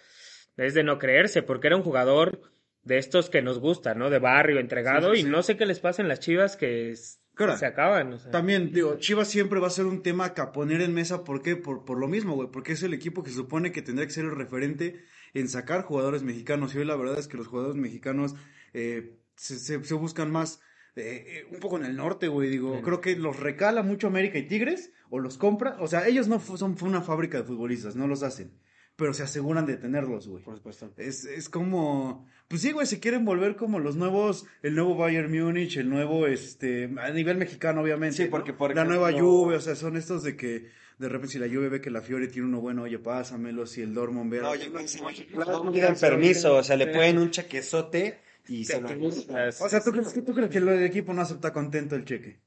es 0.58 0.75
de 0.75 0.82
no 0.84 0.99
creerse, 0.99 1.43
porque 1.43 1.69
era 1.69 1.76
un 1.76 1.82
jugador 1.82 2.40
de 2.82 2.99
estos 2.99 3.31
que 3.31 3.43
nos 3.43 3.58
gusta, 3.58 3.94
¿no? 3.94 4.10
De 4.10 4.19
barrio, 4.19 4.60
entregado, 4.60 5.14
Sí, 5.14 5.22
sí, 5.22 5.26
y 5.26 5.31
no 5.31 5.43
sé 5.43 5.56
qué 5.56 5.66
les 5.66 5.81
pasa 5.81 6.02
en 6.02 6.08
las 6.08 6.20
Chivas 6.20 6.56
que 6.56 6.94
Claro. 7.34 7.56
se 7.56 7.66
acaban, 7.66 8.12
o 8.14 8.19
sea. 8.19 8.31
También, 8.32 8.72
digo, 8.72 8.96
Chivas 8.99 9.28
siempre 9.28 9.60
va 9.60 9.69
a 9.69 9.70
ser 9.70 9.87
un 9.87 10.02
tema 10.02 10.34
que 10.34 10.40
a 10.40 10.50
poner 10.52 10.81
en 10.81 10.93
mesa, 10.93 11.22
¿por 11.25 11.40
qué? 11.43 11.55
Por, 11.56 11.84
por 11.84 11.99
lo 11.99 12.08
mismo, 12.08 12.34
güey, 12.34 12.49
porque 12.50 12.72
es 12.72 12.82
el 12.82 12.93
equipo 12.94 13.22
que 13.22 13.31
se 13.31 13.37
supone 13.37 13.70
que 13.72 13.81
tendría 13.82 14.06
que 14.06 14.12
ser 14.12 14.25
el 14.25 14.34
referente 14.34 15.05
en 15.34 15.49
sacar 15.49 15.82
jugadores 15.82 16.22
mexicanos, 16.25 16.75
y 16.75 16.78
hoy 16.78 16.84
la 16.84 16.97
verdad 16.97 17.18
es 17.18 17.28
que 17.28 17.37
los 17.37 17.47
jugadores 17.47 17.76
mexicanos 17.76 18.35
eh, 18.75 19.18
se, 19.37 19.59
se- 19.59 19.85
se 19.85 19.94
buscan 19.94 20.30
más 20.33 20.61
eh, 20.97 21.25
eh, 21.28 21.47
un 21.52 21.61
poco 21.61 21.76
en 21.76 21.85
el 21.85 21.94
norte, 21.94 22.26
güey, 22.26 22.49
digo, 22.49 22.83
creo 22.83 23.00
que 23.00 23.14
los 23.14 23.38
recala 23.38 23.83
mucho 23.85 24.09
América 24.09 24.38
y 24.38 24.49
Tigres, 24.49 24.92
o 25.11 25.21
los 25.21 25.38
compra, 25.38 25.76
o 25.78 25.87
sea, 25.87 26.09
ellos 26.09 26.26
no 26.26 26.40
son 26.40 26.76
una 26.83 27.02
fábrica 27.02 27.38
de 27.38 27.44
futbolistas, 27.44 27.94
no 27.94 28.09
los 28.09 28.25
hacen, 28.25 28.59
pero 28.99 29.14
se 29.14 29.23
aseguran 29.23 29.64
de 29.64 29.76
tenerlos, 29.76 30.26
güey. 30.26 30.43
Por 30.43 30.57
supuesto. 30.57 30.90
Es, 30.97 31.25
es 31.25 31.49
como, 31.49 32.26
pues 32.49 32.62
sí, 32.62 32.73
güey, 32.73 32.85
se 32.85 32.99
quieren 32.99 33.25
volver 33.25 33.55
como 33.55 33.78
los 33.78 33.95
nuevos, 33.95 34.45
el 34.61 34.75
nuevo 34.75 34.97
Bayern 34.97 35.31
Múnich, 35.31 35.76
el 35.76 35.88
nuevo, 35.88 36.26
este, 36.26 36.90
a 37.00 37.11
nivel 37.11 37.37
mexicano, 37.37 37.83
obviamente. 37.83 38.17
Sí, 38.17 38.25
¿no? 38.25 38.31
porque, 38.31 38.52
por 38.52 38.75
La 38.75 38.85
nueva 38.85 39.12
Juve, 39.12 39.55
o 39.55 39.61
sea, 39.61 39.76
son 39.76 39.97
estos 39.97 40.25
de 40.25 40.37
que 40.37 40.67
de 40.99 41.09
repente 41.09 41.35
si 41.35 41.38
la 41.38 41.47
Juve 41.47 41.69
ve 41.69 41.81
que 41.81 41.90
la 41.90 42.00
Fiore 42.00 42.26
tiene 42.26 42.49
uno 42.49 42.61
bueno, 42.61 42.83
oye, 42.83 42.99
pásamelo, 42.99 43.67
si 43.67 43.83
el 43.83 43.95
Dortmund 43.95 44.33
ve... 44.33 44.40
No, 44.40 44.52
ya 44.57 44.69
no 44.69 45.73
piden 45.73 45.95
permiso, 45.95 46.57
o 46.57 46.64
sea, 46.64 46.75
le 46.75 46.88
pueden 46.88 47.19
un 47.19 47.31
chequezote 47.31 48.19
y 48.49 48.64
se 48.64 48.81
lo... 48.81 48.88
O 48.88 49.69
sea, 49.69 49.81
¿tú 49.81 49.93
crees, 49.93 50.12
que, 50.12 50.23
¿tú 50.23 50.35
crees 50.35 50.50
que 50.50 50.59
el 50.59 50.83
equipo 50.83 51.14
no 51.14 51.23
acepta 51.23 51.52
contento 51.52 51.95
el 51.95 52.05
cheque? 52.05 52.40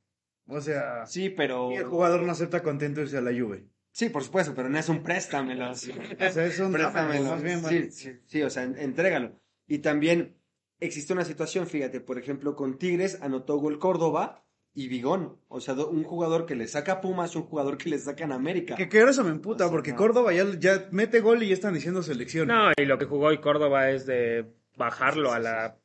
O 0.48 0.60
sea, 0.60 1.06
Sí, 1.06 1.30
pero... 1.30 1.72
y 1.72 1.76
el 1.76 1.86
jugador 1.86 2.24
no 2.24 2.32
acepta 2.34 2.62
contento 2.62 3.00
irse 3.00 3.18
a 3.18 3.22
la 3.22 3.32
Juve. 3.32 3.64
Sí, 3.92 4.10
por 4.10 4.24
supuesto, 4.24 4.54
pero 4.56 4.70
no 4.70 4.78
es 4.80 4.88
un 4.90 5.04
préstamelo. 5.04 5.74
sí. 5.76 5.92
O 5.92 6.32
sea, 6.32 6.46
es 6.46 6.60
un... 6.60 6.72
Préstamelo. 6.72 7.30
más 7.32 7.44
bien, 7.44 7.62
sí, 7.64 7.92
sí, 7.92 8.20
sí, 8.26 8.42
o 8.42 8.50
sea, 8.50 8.64
en- 8.64 8.78
entrégalo. 8.78 9.34
Y 9.68 9.80
también 9.80 10.38
existe 10.80 11.14
una 11.14 11.26
situación, 11.26 11.68
fíjate, 11.68 12.00
por 12.02 12.18
ejemplo, 12.18 12.56
con 12.56 12.78
Tigres 12.78 13.20
anotó 13.22 13.58
gol 13.58 13.80
Córdoba 13.80 14.46
y 14.74 14.88
Vigón. 14.88 15.38
O 15.50 15.60
sea, 15.60 15.74
un 15.74 16.04
jugador 16.06 16.46
que 16.46 16.56
le 16.56 16.68
saca 16.68 16.94
a 16.94 17.02
Pumas, 17.02 17.36
un 17.36 17.44
jugador 17.44 17.78
que 17.78 17.90
le 17.90 18.00
saca 18.00 18.24
en 18.24 18.32
América. 18.32 18.76
Que, 18.76 18.88
que 18.88 19.00
ahora 19.00 19.12
eso 19.12 19.24
me 19.26 19.32
emputa, 19.32 19.66
O 19.66 19.68
sea, 19.68 19.72
porque 19.72 19.92
no. 19.92 19.98
Córdoba 19.98 20.32
ya, 20.34 20.46
ya 20.58 20.88
mete 20.92 21.20
gol 21.20 21.44
y 21.44 21.50
ya 21.50 21.54
están 21.54 21.74
diciendo 21.74 22.02
selección. 22.02 22.48
No, 22.48 22.72
y 22.78 22.86
lo 22.86 22.98
que 22.98 23.06
jugó 23.06 23.28
hoy 23.28 23.40
Córdoba 23.42 23.90
es 23.90 24.06
de 24.06 24.46
bajarlo 24.78 25.34
a 25.34 25.40
la 25.40 25.78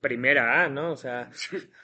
primera 0.00 0.64
A, 0.64 0.68
¿no? 0.68 0.92
O 0.92 0.96
sea, 0.96 1.30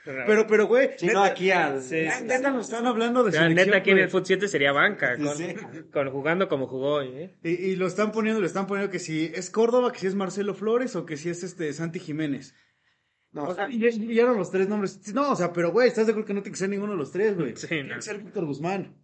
Pero, 0.05 0.47
pero, 0.47 0.67
güey, 0.67 0.91
Sí, 0.97 1.07
neta, 1.07 1.19
no, 1.19 1.25
aquí 1.25 1.51
al... 1.51 1.83
Sí, 1.83 1.95
neta, 1.97 2.21
neta 2.21 2.51
nos 2.51 2.67
están 2.67 2.87
hablando 2.87 3.23
de 3.23 3.29
o 3.29 3.33
sea, 3.33 3.43
selección, 3.43 3.67
neta 3.69 3.79
aquí 3.79 3.91
en 3.91 3.99
el 3.99 4.09
Foot 4.09 4.25
7 4.27 4.49
sería 4.49 4.73
banca, 4.73 5.17
con, 5.17 5.37
sí. 5.37 5.55
con 5.93 6.11
jugando 6.11 6.49
como 6.49 6.67
jugó 6.67 6.95
hoy, 6.95 7.09
¿eh? 7.15 7.37
Y, 7.43 7.51
y 7.51 7.77
lo 7.77 7.87
están 7.87 8.13
poniendo, 8.13 8.41
le 8.41 8.47
están 8.47 8.67
poniendo 8.67 8.91
que 8.91 8.99
si 8.99 9.27
es 9.35 9.51
Córdoba, 9.51 9.93
que 9.93 10.01
si 10.01 10.07
es 10.09 10.15
Marcelo 10.15 10.55
Flores 10.55 10.97
o 10.97 11.07
que 11.07 11.17
si 11.17 11.29
es 11.31 11.43
este 11.45 11.73
Santi 11.73 12.01
Jiménez. 12.01 12.55
No, 13.33 13.45
O 13.45 13.55
sea, 13.55 13.69
y, 13.71 13.85
y 13.87 14.15
ya 14.15 14.23
eran 14.23 14.37
los 14.37 14.51
tres 14.51 14.69
nombres. 14.69 15.13
No, 15.15 15.33
o 15.33 15.37
sea, 15.37 15.53
pero 15.53 15.71
güey, 15.71 15.89
¿estás 15.89 16.07
de 16.07 16.13
acuerdo 16.13 16.27
que 16.27 16.35
no 16.35 16.43
tiene 16.43 16.55
que 16.55 16.59
ser 16.59 16.71
ninguno 16.71 16.93
de 16.93 16.99
los 16.99 17.13
tres, 17.13 17.37
güey? 17.37 17.55
Sí, 17.57 17.67
Tiene 17.69 17.91
no. 17.91 17.95
que 17.97 18.03
ser 18.03 18.19
Víctor 18.19 18.47
Guzmán. 18.47 18.97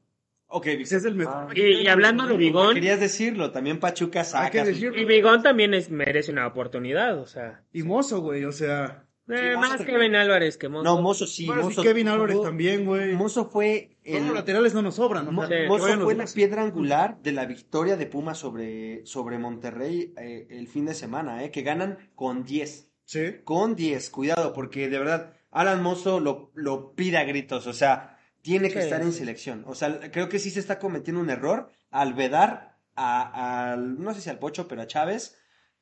Ok, 0.53 0.67
Ese 0.67 0.97
es 0.99 1.05
el 1.05 1.15
mejor. 1.15 1.35
Ah. 1.35 1.53
Y, 1.55 1.63
y 1.83 1.89
hablando 1.89 2.27
de 2.27 2.37
Bigón, 2.37 2.75
Querías 2.75 3.01
decirlo, 3.01 3.51
también 3.51 3.81
Pachuca 3.81 4.23
saca. 4.25 4.45
Hay 4.45 4.51
que 4.51 4.65
decirlo. 4.65 4.99
y 5.01 5.05
Bigón 5.05 5.43
también 5.43 5.75
es, 5.75 5.91
merece 5.91 6.31
una 6.33 6.47
oportunidad, 6.47 7.19
o 7.19 7.27
sea. 7.27 7.65
Y 7.73 7.83
Mozo, 7.83 8.21
güey, 8.21 8.45
o 8.45 8.53
sea. 8.53 9.05
Eh, 9.29 9.53
Sí, 9.53 9.57
más 9.57 9.81
Kevin 9.83 10.17
Álvarez 10.17 10.59
que 10.59 10.69
Mozo. 10.69 10.83
No, 10.85 11.01
Mozo 11.01 11.27
sí. 11.27 11.47
Bueno, 11.47 11.71
sí, 11.71 11.81
Kevin 11.81 12.09
Álvarez 12.09 12.35
jugó- 12.37 12.47
también, 12.49 12.85
güey. 12.85 13.15
Mozo 13.15 13.49
fue 13.49 13.97
el, 14.03 14.27
Los 14.27 14.35
laterales 14.35 14.75
no 14.75 14.83
nos 14.83 14.97
sobran, 14.97 15.25
¿no? 15.25 15.33
Mo- 15.33 15.47
Sí. 15.47 15.55
Mozo 15.69 16.01
fue 16.01 16.15
la 16.17 16.27
piedra 16.27 16.63
angular 16.63 17.19
de 17.23 17.31
la 17.33 17.47
victoria 17.47 17.97
de 17.97 18.07
Pumas 18.07 18.37
sobre, 18.39 19.07
sobre 19.07 19.39
Monterrey 19.39 20.13
eh, 20.19 20.49
el 20.51 20.67
fin 20.67 20.87
de 20.87 20.95
semana, 20.95 21.45
eh, 21.45 21.51
que 21.53 21.63
ganan 21.63 22.11
con 22.17 22.45
10. 22.45 22.91
Sí. 23.05 23.37
Con 23.45 23.77
10, 23.77 24.11
cuidado, 24.11 24.53
porque 24.53 24.89
de 24.89 24.99
verdad, 24.99 25.35
Alan 25.53 25.83
Mozo 25.83 26.19
lo, 26.19 26.51
lo 26.55 26.93
pide 26.95 27.19
a 27.19 27.25
gritos, 27.25 27.67
o 27.69 27.73
sea, 27.73 28.12
tiene 28.43 28.69
que 28.69 28.81
Sí, 28.81 28.85
estar 28.85 29.01
en 29.03 29.13
sí. 29.13 29.19
selección. 29.21 29.65
O 29.67 29.75
sea, 29.75 30.11
creo 30.11 30.29
que 30.29 30.39
sí 30.39 30.51
se 30.51 30.61
está 30.61 30.79
cometiendo 30.79 31.21
un 31.21 31.31
error 31.31 31.71
al 31.91 32.13
vedar 32.15 32.79
a, 32.95 33.73
al- 33.73 33.99
no 34.03 34.13
sé 34.15 34.21
si 34.21 34.29
al 34.31 34.39
Pocho, 34.39 34.69
pero 34.69 34.83
a 34.83 34.87
Chávez. 34.87 35.39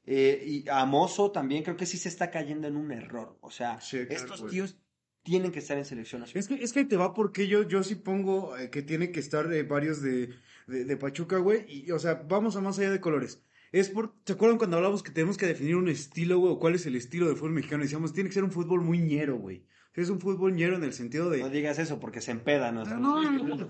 eh, 0.07 0.43
y 0.47 0.69
a 0.69 0.85
Mozo 0.87 1.31
también 1.31 1.63
creo 1.63 1.77
que 1.77 1.85
sí 1.87 1.99
se 1.99 2.09
está 2.09 2.31
cayendo 2.31 2.67
en 2.67 2.77
un 2.77 2.91
error. 2.91 3.37
O 3.43 3.51
sea, 3.51 3.81
Sí, 3.81 3.99
claro, 4.07 4.13
estos 4.25 4.51
tíos 4.51 4.79
tienen 5.23 5.53
que 5.53 5.59
estar 5.59 5.77
en 5.77 5.85
selección 5.85 6.23
nacional. 6.23 6.41
Es 6.41 6.49
que, 6.49 6.65
es 6.65 6.73
que 6.73 6.79
ahí 6.81 6.85
te 6.87 6.97
va 6.97 7.13
porque 7.13 7.47
yo, 7.47 7.63
yo 7.69 7.83
sí 7.83 7.95
pongo 7.97 8.57
eh, 8.57 8.71
que 8.71 8.81
tiene 8.83 9.13
que 9.13 9.21
estar 9.21 9.53
eh, 9.53 9.63
varios 9.63 10.01
de, 10.01 10.31
de, 10.67 10.85
de 10.87 10.97
Pachuca, 10.97 11.37
güey. 11.37 11.65
Y, 11.69 11.91
o 11.91 11.99
sea, 11.99 12.15
vamos 12.27 12.57
a 12.57 12.61
más 12.63 12.79
allá 12.79 12.91
de 12.91 13.01
colores. 13.01 13.43
Es 13.73 13.91
por, 13.91 14.15
¿se 14.25 14.33
acuerdan 14.33 14.57
cuando 14.59 14.79
hablamos 14.79 15.03
que 15.03 15.11
tenemos 15.13 15.37
que 15.37 15.47
definir 15.47 15.77
un 15.77 15.89
estilo, 15.89 16.39
güey? 16.39 16.53
o 16.55 16.59
¿Cuál 16.59 16.75
es 16.75 16.87
el 16.87 16.97
estilo 16.97 17.27
del 17.27 17.37
fútbol 17.37 17.53
mexicano? 17.53 17.83
Decíamos, 17.85 18.13
tiene 18.15 18.31
que 18.31 18.35
ser 18.35 18.43
un 18.45 18.51
fútbol 18.53 18.81
muy 18.81 18.99
ñero, 18.99 19.37
güey. 19.39 19.65
Es 20.03 20.11
un 20.11 20.21
fútbol 20.21 20.55
ñero 20.55 20.77
en 20.77 20.85
el 20.85 20.93
sentido 20.93 21.31
de... 21.31 21.41
No 21.41 21.49
digas 21.51 21.79
eso 21.79 22.01
porque 22.01 22.21
se 22.21 22.31
empedan. 22.31 22.77
O 22.79 22.87
sea, 22.87 22.97
No, 22.97 23.23
no, 23.23 23.31
no, 23.31 23.57
no. 23.57 23.69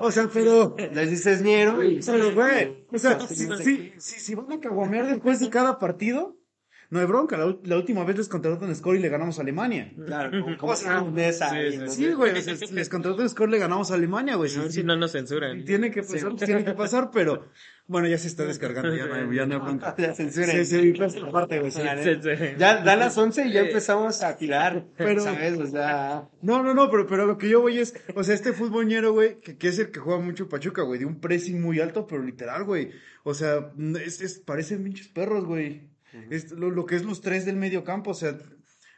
o 0.00 0.10
sea, 0.10 0.24
o 0.24 0.30
pero... 0.32 0.74
les 0.76 1.10
dices 1.10 1.42
ñero. 1.42 1.78
Pero, 2.04 2.34
güey, 2.34 2.84
o 2.92 2.98
sea, 2.98 3.20
si, 3.20 3.34
si, 3.36 3.92
si, 3.96 4.20
si 4.20 4.34
van 4.34 4.50
a 4.52 4.60
caguamear 4.60 5.06
después 5.06 5.40
de 5.40 5.50
cada 5.50 5.78
partido, 5.78 6.36
no 6.92 7.00
hay 7.00 7.06
bronca. 7.06 7.38
La, 7.38 7.56
la 7.64 7.76
última 7.76 8.04
vez 8.04 8.18
les 8.18 8.28
contrataron 8.28 8.76
Score 8.76 8.98
y 8.98 9.00
le 9.00 9.08
ganamos 9.08 9.38
a 9.38 9.40
Alemania. 9.40 9.90
Claro, 10.04 10.30
como, 10.58 10.72
ahí, 10.72 10.78
sí, 11.72 11.78
¿no? 11.78 11.88
Sí, 11.88 12.12
güey, 12.12 12.42
sea, 12.42 12.54
les 12.70 12.90
contrataron 12.90 13.30
Score 13.30 13.48
y 13.48 13.52
le 13.52 13.58
ganamos 13.58 13.90
a 13.90 13.94
Alemania, 13.94 14.34
güey. 14.34 14.50
Sí, 14.50 14.60
sí, 14.66 14.72
si 14.72 14.84
no 14.84 14.94
nos 14.94 15.12
censuran. 15.12 15.64
Tiene 15.64 15.90
que 15.90 16.02
pasar, 16.02 16.28
pues, 16.32 16.44
tiene 16.44 16.64
que 16.66 16.72
pasar, 16.72 17.10
pero 17.10 17.46
bueno, 17.86 18.08
ya 18.08 18.18
se 18.18 18.28
está 18.28 18.44
descargando, 18.44 18.94
ya 18.94 19.06
no 19.06 19.14
hay, 19.14 19.34
ya 19.34 19.46
no 19.46 19.54
hay 19.54 19.60
bronca. 19.62 19.94
Ya 19.98 20.12
censuren. 20.12 20.66
Sí, 20.66 20.82
sí, 20.82 20.92
pues, 20.92 21.16
aparte, 21.16 21.60
güey, 21.60 21.70
sí. 21.70 21.80
Ya 22.58 22.84
dan 22.84 22.98
las 22.98 23.16
11 23.16 23.46
y 23.46 23.52
ya 23.52 23.62
empezamos 23.62 24.22
a 24.22 24.36
tirar. 24.36 24.84
Pero- 24.98 25.22
¿Sabes? 25.22 25.58
O 25.58 25.66
sea. 25.66 26.28
No, 26.42 26.62
no, 26.62 26.74
no, 26.74 26.90
pero, 26.90 27.06
pero 27.06 27.24
lo 27.24 27.38
que 27.38 27.48
yo 27.48 27.62
voy 27.62 27.78
es, 27.78 27.94
o 28.14 28.22
sea, 28.22 28.34
este 28.34 28.52
futbolñero, 28.52 29.14
güey, 29.14 29.40
que, 29.40 29.56
que 29.56 29.68
es 29.68 29.78
el 29.78 29.90
que 29.90 29.98
juega 30.00 30.20
mucho 30.20 30.46
Pachuca, 30.46 30.82
güey, 30.82 30.98
de 31.00 31.06
un 31.06 31.20
pressing 31.20 31.58
muy 31.62 31.80
alto, 31.80 32.06
pero 32.06 32.22
literal, 32.22 32.64
güey. 32.64 32.90
O 33.24 33.32
sea, 33.32 33.72
es, 34.04 34.20
es, 34.20 34.40
parecen 34.40 34.84
pinches 34.84 35.08
perros, 35.08 35.46
güey. 35.46 35.91
Es 36.30 36.50
lo, 36.52 36.70
lo 36.70 36.86
que 36.86 36.96
es 36.96 37.04
los 37.04 37.20
tres 37.20 37.44
del 37.44 37.56
medio 37.56 37.84
campo, 37.84 38.10
o 38.10 38.14
sea, 38.14 38.38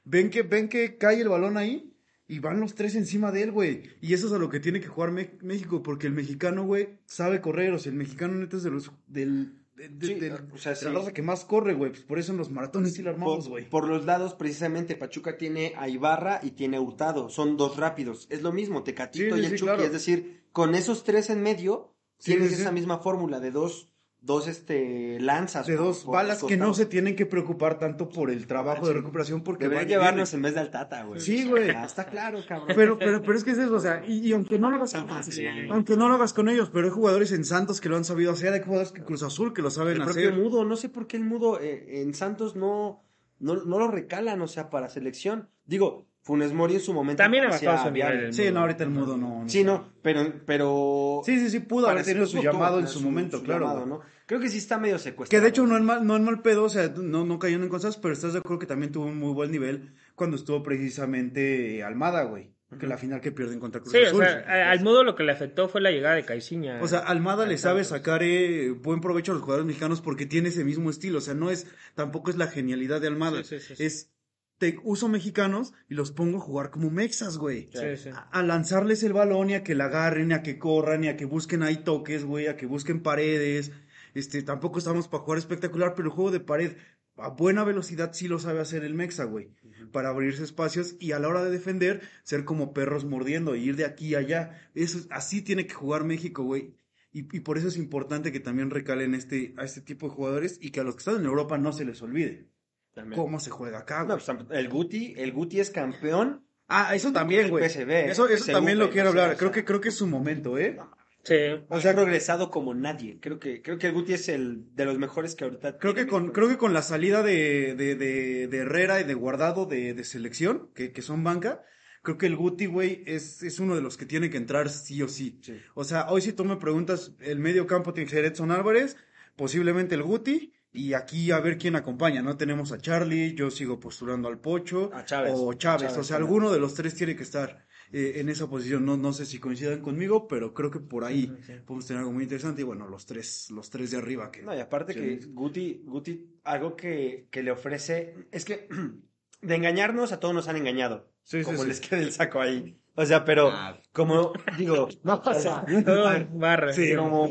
ven 0.04 0.30
que, 0.30 0.42
ven 0.42 0.68
que 0.68 0.96
cae 0.98 1.20
el 1.20 1.28
balón 1.28 1.56
ahí 1.56 1.94
y 2.26 2.38
van 2.38 2.60
los 2.60 2.74
tres 2.74 2.94
encima 2.94 3.30
de 3.32 3.42
él, 3.42 3.52
güey. 3.52 3.82
Y 4.00 4.14
eso 4.14 4.26
es 4.26 4.32
a 4.32 4.38
lo 4.38 4.48
que 4.48 4.60
tiene 4.60 4.80
que 4.80 4.88
jugar 4.88 5.10
México, 5.12 5.82
porque 5.82 6.06
el 6.06 6.12
mexicano, 6.14 6.64
güey, 6.64 6.98
sabe 7.06 7.40
correr, 7.40 7.72
o 7.72 7.78
sea, 7.78 7.90
el 7.92 7.98
mexicano 7.98 8.34
neta 8.34 8.56
es 8.56 8.62
de 8.62 8.70
los, 8.70 8.90
del, 9.06 9.60
de, 9.76 9.88
de- 9.90 10.06
Sí, 10.06 10.14
del- 10.14 10.32
o 10.52 10.56
sea, 10.58 10.72
de 10.72 10.76
sí. 10.78 10.84
la 10.86 10.92
raza 10.92 11.12
que 11.12 11.22
más 11.22 11.44
corre, 11.44 11.74
güey, 11.74 11.90
pues 11.92 12.02
por 12.04 12.18
eso 12.18 12.32
en 12.32 12.38
los 12.38 12.50
maratones 12.50 12.94
sí 12.94 13.02
la 13.02 13.10
armamos, 13.10 13.48
güey. 13.48 13.68
por 13.68 13.86
los 13.86 14.04
lados, 14.06 14.34
precisamente, 14.34 14.96
Pachuca 14.96 15.36
tiene 15.36 15.74
a 15.76 15.88
Ibarra 15.88 16.40
y 16.42 16.52
tiene 16.52 16.78
a 16.78 16.80
Hurtado. 16.80 17.28
Son 17.28 17.56
dos 17.56 17.76
rápidos. 17.76 18.26
Es 18.30 18.40
lo 18.42 18.52
mismo, 18.52 18.82
Tecatito 18.84 19.36
Sí, 19.36 19.42
y 19.42 19.44
el 19.44 19.50
Chucky. 19.52 19.62
claro. 19.62 19.82
Es 19.82 19.92
decir, 19.92 20.44
con 20.52 20.74
esos 20.74 21.04
tres 21.04 21.28
en 21.30 21.42
medio, 21.42 21.94
tienes 22.22 22.52
esa 22.52 22.72
misma 22.72 22.98
fórmula 22.98 23.38
de 23.40 23.50
dos, 23.50 23.90
dos 24.24 24.48
este, 24.48 25.20
lanzas. 25.20 25.66
de 25.66 25.76
dos 25.76 26.04
por 26.04 26.14
balas 26.14 26.42
que 26.42 26.56
no 26.56 26.72
se 26.74 26.86
tienen 26.86 27.14
que 27.14 27.26
preocupar 27.26 27.78
tanto 27.78 28.08
por 28.08 28.30
el 28.30 28.46
trabajo 28.46 28.86
de 28.88 28.94
recuperación 28.94 29.42
porque 29.42 29.64
Deberían 29.64 29.88
llevarnos 29.88 30.32
en 30.34 30.42
vez 30.42 30.54
del 30.54 30.70
Tata, 30.70 31.04
güey. 31.04 31.20
Sí, 31.20 31.46
güey. 31.46 31.70
Ah, 31.70 31.84
está 31.84 32.06
claro, 32.06 32.40
cabrón. 32.46 32.68
Pero, 32.74 32.98
pero, 32.98 33.22
pero 33.22 33.36
es 33.36 33.44
que 33.44 33.50
es 33.50 33.58
eso, 33.58 33.74
o 33.74 33.80
sea, 33.80 34.02
y, 34.06 34.26
y 34.26 34.32
aunque 34.32 34.58
no 34.58 34.70
lo 34.70 34.76
hagas 34.76 34.94
aunque 34.94 35.96
no 35.96 36.08
lo 36.08 36.14
hagas 36.14 36.32
con 36.32 36.48
ellos, 36.48 36.70
pero 36.72 36.86
hay 36.86 36.92
jugadores 36.92 37.32
en 37.32 37.44
Santos 37.44 37.80
que 37.80 37.88
lo 37.88 37.96
han 37.96 38.04
sabido 38.04 38.32
hacer, 38.32 38.52
hay 38.52 38.62
jugadores 38.62 38.92
que 38.92 39.02
Cruz 39.02 39.22
Azul 39.22 39.52
que 39.52 39.62
lo 39.62 39.70
saben 39.70 39.96
El 39.96 40.02
hacer. 40.02 40.34
Mudo, 40.34 40.64
no 40.64 40.76
sé 40.76 40.88
por 40.88 41.06
qué 41.06 41.16
el 41.16 41.24
Mudo 41.24 41.60
eh, 41.60 42.02
en 42.02 42.14
Santos 42.14 42.56
no, 42.56 43.04
no, 43.38 43.56
no 43.64 43.78
lo 43.78 43.88
recalan, 43.88 44.40
o 44.42 44.46
sea, 44.48 44.70
para 44.70 44.88
selección. 44.88 45.48
Digo, 45.66 46.06
Funes 46.22 46.52
Mori 46.54 46.74
en 46.74 46.80
su 46.80 46.94
momento. 46.94 47.22
También 47.22 47.44
ha 47.44 47.48
bajado 47.50 47.84
su 47.84 47.90
nivel 47.90 48.32
Sí, 48.32 48.50
no, 48.50 48.60
ahorita 48.60 48.84
el 48.84 48.90
mudo 48.90 49.16
no. 49.18 49.42
no 49.42 49.48
Sí, 49.48 49.58
sé. 49.58 49.64
no, 49.64 49.92
pero, 50.00 50.32
pero. 50.46 51.20
Sí, 51.24 51.38
sí, 51.38 51.50
sí, 51.50 51.60
pudo 51.60 51.88
haber 51.88 52.04
tenido 52.04 52.26
su 52.26 52.40
llamado 52.40 52.80
en 52.80 52.86
su- 52.88 53.00
su 53.00 53.04
momento, 53.04 53.38
su 53.38 53.44
claro. 53.44 53.66
llamado. 53.66 53.84
¿no? 53.86 54.00
Creo 54.26 54.40
que 54.40 54.48
sí 54.48 54.56
está 54.56 54.78
medio 54.78 54.98
secuestrado. 54.98 55.38
Que 55.38 55.44
de 55.44 55.50
hecho 55.50 55.66
no 55.66 55.76
es 55.76 55.82
mal, 55.82 56.06
no 56.06 56.16
es 56.16 56.22
mal 56.22 56.40
pedo, 56.40 56.64
o 56.64 56.68
sea, 56.70 56.88
no, 56.96 57.26
no 57.26 57.38
cayendo 57.38 57.64
en 57.66 57.70
cosas, 57.70 57.98
pero 57.98 58.14
estás 58.14 58.32
de 58.32 58.38
acuerdo 58.38 58.58
que 58.58 58.66
también 58.66 58.90
tuvo 58.90 59.04
un 59.06 59.18
muy 59.18 59.34
buen 59.34 59.50
nivel 59.50 59.92
cuando 60.14 60.36
estuvo 60.38 60.62
precisamente 60.62 61.82
Almada, 61.84 62.22
güey. 62.24 62.53
Que 62.78 62.86
la 62.86 62.98
final 62.98 63.20
que 63.20 63.32
pierden 63.32 63.60
contra 63.60 63.80
Cruz 63.80 63.92
Sí, 63.92 63.98
o 63.98 64.16
sea, 64.16 64.70
al 64.70 64.80
mudo 64.80 65.04
lo 65.04 65.14
que 65.14 65.22
le 65.22 65.32
afectó 65.32 65.68
fue 65.68 65.80
la 65.80 65.90
llegada 65.90 66.14
de 66.14 66.24
Caixinha. 66.24 66.80
O 66.82 66.88
sea, 66.88 67.00
Almada 67.00 67.46
le 67.46 67.58
sabe 67.58 67.84
sacar 67.84 68.22
eh, 68.22 68.70
buen 68.70 69.00
provecho 69.00 69.32
a 69.32 69.34
los 69.34 69.42
jugadores 69.42 69.66
mexicanos 69.66 70.00
porque 70.00 70.26
tiene 70.26 70.48
ese 70.48 70.64
mismo 70.64 70.90
estilo. 70.90 71.18
O 71.18 71.20
sea, 71.20 71.34
no 71.34 71.50
es, 71.50 71.66
tampoco 71.94 72.30
es 72.30 72.36
la 72.36 72.46
genialidad 72.46 73.00
de 73.00 73.08
Almada. 73.08 73.42
Sí, 73.44 73.58
sí, 73.58 73.66
sí, 73.66 73.76
sí. 73.76 73.84
Es, 73.84 74.10
te 74.58 74.78
uso 74.84 75.08
mexicanos 75.08 75.72
y 75.88 75.94
los 75.94 76.12
pongo 76.12 76.38
a 76.38 76.40
jugar 76.40 76.70
como 76.70 76.90
mexas, 76.90 77.38
güey. 77.38 77.68
Sí, 77.72 77.96
sí. 77.96 78.08
A, 78.10 78.28
a 78.30 78.42
lanzarles 78.42 79.02
el 79.02 79.12
balón 79.12 79.50
y 79.50 79.54
a 79.54 79.64
que 79.64 79.74
la 79.74 79.86
agarren, 79.86 80.30
y 80.30 80.34
a 80.34 80.42
que 80.42 80.58
corran, 80.58 81.04
y 81.04 81.08
a 81.08 81.16
que 81.16 81.24
busquen 81.24 81.62
ahí 81.62 81.78
toques, 81.78 82.24
güey, 82.24 82.46
a 82.46 82.56
que 82.56 82.66
busquen 82.66 83.02
paredes. 83.02 83.72
Este, 84.14 84.42
tampoco 84.42 84.78
estamos 84.78 85.08
para 85.08 85.24
jugar 85.24 85.38
espectacular, 85.38 85.94
pero 85.94 86.08
el 86.08 86.14
juego 86.14 86.30
de 86.30 86.40
pared 86.40 86.76
a 87.16 87.28
buena 87.30 87.64
velocidad 87.64 88.12
sí 88.12 88.28
lo 88.28 88.38
sabe 88.38 88.60
hacer 88.60 88.84
el 88.84 88.94
mexa, 88.94 89.24
güey. 89.24 89.50
Para 89.92 90.08
abrirse 90.08 90.42
espacios 90.44 90.96
y 90.98 91.12
a 91.12 91.18
la 91.18 91.28
hora 91.28 91.44
de 91.44 91.50
defender, 91.50 92.00
ser 92.24 92.44
como 92.44 92.72
perros 92.74 93.04
mordiendo, 93.04 93.54
e 93.54 93.58
ir 93.58 93.76
de 93.76 93.84
aquí 93.84 94.14
a 94.14 94.18
allá. 94.18 94.70
Eso, 94.74 94.98
es- 94.98 95.06
así 95.10 95.42
tiene 95.42 95.66
que 95.66 95.74
jugar 95.74 96.04
México, 96.04 96.42
güey. 96.42 96.74
Y, 97.12 97.20
y 97.36 97.40
por 97.40 97.58
eso 97.58 97.68
es 97.68 97.76
importante 97.76 98.32
que 98.32 98.40
también 98.40 98.70
recalen 98.70 99.14
este, 99.14 99.54
a 99.56 99.64
este 99.64 99.80
tipo 99.80 100.08
de 100.08 100.14
jugadores 100.14 100.58
y 100.60 100.70
que 100.70 100.80
a 100.80 100.84
los 100.84 100.94
que 100.96 100.98
están 101.00 101.16
en 101.16 101.26
Europa 101.26 101.56
no 101.58 101.72
se 101.72 101.84
les 101.84 102.02
olvide 102.02 102.48
También. 102.92 103.20
cómo 103.20 103.38
se 103.38 103.50
juega 103.50 103.78
acá, 103.78 104.00
No, 104.00 104.16
güey. 104.16 104.18
pues, 104.26 104.50
el 104.50 104.68
Guti, 104.68 105.14
el 105.16 105.32
Guti 105.32 105.60
es 105.60 105.70
campeón. 105.70 106.44
Ah, 106.66 106.92
eso 106.96 107.12
también, 107.12 107.50
güey. 107.50 107.64
Eso, 107.66 108.26
eso 108.26 108.50
también 108.52 108.78
lo 108.78 108.90
quiero 108.90 109.10
hablar. 109.10 109.36
Creo 109.36 109.52
que, 109.52 109.64
creo 109.64 109.80
que 109.80 109.90
es 109.90 109.94
su 109.94 110.08
momento, 110.08 110.58
¿eh? 110.58 110.76
Sí. 111.24 111.34
O 111.68 111.80
sea, 111.80 111.92
ha 111.92 111.94
progresado 111.94 112.50
como 112.50 112.74
nadie. 112.74 113.18
Creo 113.20 113.38
que, 113.38 113.62
creo 113.62 113.78
que 113.78 113.86
el 113.88 113.94
Guti 113.94 114.12
es 114.12 114.28
el 114.28 114.74
de 114.74 114.84
los 114.84 114.98
mejores 114.98 115.34
que 115.34 115.44
ahorita. 115.44 115.78
Creo 115.78 115.94
que 115.94 116.04
tiene 116.04 116.10
con, 116.10 116.32
creo 116.32 116.48
que 116.48 116.58
con 116.58 116.72
la 116.74 116.82
salida 116.82 117.22
de, 117.22 117.74
de, 117.74 117.94
de, 117.96 118.46
de 118.48 118.56
Herrera 118.58 119.00
y 119.00 119.04
de 119.04 119.14
Guardado 119.14 119.66
de, 119.66 119.94
de 119.94 120.04
selección, 120.04 120.70
que, 120.74 120.92
que 120.92 121.02
son 121.02 121.24
banca, 121.24 121.62
creo 122.02 122.18
que 122.18 122.26
el 122.26 122.36
Guti, 122.36 122.66
güey, 122.66 123.02
es, 123.06 123.42
es 123.42 123.58
uno 123.58 123.74
de 123.74 123.80
los 123.82 123.96
que 123.96 124.04
tiene 124.06 124.28
que 124.28 124.36
entrar 124.36 124.68
sí 124.68 125.02
o 125.02 125.08
sí. 125.08 125.38
Sí. 125.42 125.58
O 125.74 125.84
sea, 125.84 126.10
hoy 126.10 126.20
si 126.20 126.32
tú 126.34 126.44
me 126.44 126.56
preguntas, 126.56 127.12
el 127.20 127.38
medio 127.38 127.66
campo 127.66 127.94
tiene 127.94 128.08
que 128.08 128.16
ser 128.16 128.24
Edson 128.26 128.50
Álvarez, 128.50 128.96
posiblemente 129.34 129.94
el 129.94 130.02
Guti, 130.02 130.52
y 130.72 130.92
aquí 130.94 131.30
a 131.30 131.38
ver 131.40 131.56
quién 131.56 131.76
acompaña, 131.76 132.20
¿no? 132.20 132.36
Tenemos 132.36 132.72
a 132.72 132.78
Charlie, 132.78 133.34
yo 133.34 133.50
sigo 133.50 133.78
postulando 133.80 134.28
al 134.28 134.40
Pocho, 134.40 134.90
A 134.92 135.04
Chávez. 135.04 135.32
o 135.34 135.54
Chávez, 135.54 135.82
Chávez, 135.92 135.98
o 135.98 136.04
sea, 136.04 136.16
alguno 136.16 136.52
de 136.52 136.58
los 136.58 136.74
tres 136.74 136.94
tiene 136.94 137.14
que 137.16 137.22
estar 137.22 137.64
eh, 137.94 138.20
en 138.20 138.28
esa 138.28 138.48
posición. 138.48 138.84
No, 138.84 138.96
no 138.96 139.12
sé 139.12 139.24
si 139.24 139.38
coincidan 139.38 139.80
conmigo, 139.80 140.26
pero 140.26 140.52
creo 140.52 140.70
que 140.70 140.80
por 140.80 141.04
ahí 141.04 141.32
sí. 141.46 141.52
podemos 141.64 141.86
tener 141.86 142.00
algo 142.00 142.12
muy 142.12 142.24
interesante, 142.24 142.62
y 142.62 142.64
bueno, 142.64 142.88
los 142.88 143.06
tres, 143.06 143.50
los 143.50 143.70
tres 143.70 143.92
de 143.92 143.98
arriba 143.98 144.30
que... 144.32 144.42
No, 144.42 144.54
y 144.54 144.58
aparte 144.60 144.92
Sí. 144.92 144.98
que 145.00 145.26
Guti, 145.28 145.82
Guti, 145.84 146.26
algo 146.42 146.74
que, 146.76 147.28
que 147.30 147.42
le 147.42 147.52
ofrece, 147.52 148.14
es 148.32 148.44
que 148.44 148.68
de 149.42 149.54
engañarnos 149.54 150.12
a 150.12 150.18
todos 150.20 150.34
nos 150.34 150.48
han 150.48 150.56
engañado. 150.56 151.08
Sí, 151.22 151.38
sí, 151.38 151.44
como 151.44 151.62
sí. 151.62 151.68
les 151.68 151.80
quede 151.80 152.02
el 152.02 152.12
saco 152.12 152.40
ahí. 152.40 152.76
O 152.96 153.04
sea, 153.06 153.24
pero 153.24 153.50
Ah. 153.52 153.76
como 153.92 154.32
digo, 154.56 154.88
no, 155.02 155.20
o 155.24 155.34
sea, 155.34 155.64
Todo 155.84 156.06
barra. 156.32 156.72
Sí, 156.72 156.94
como 156.94 157.24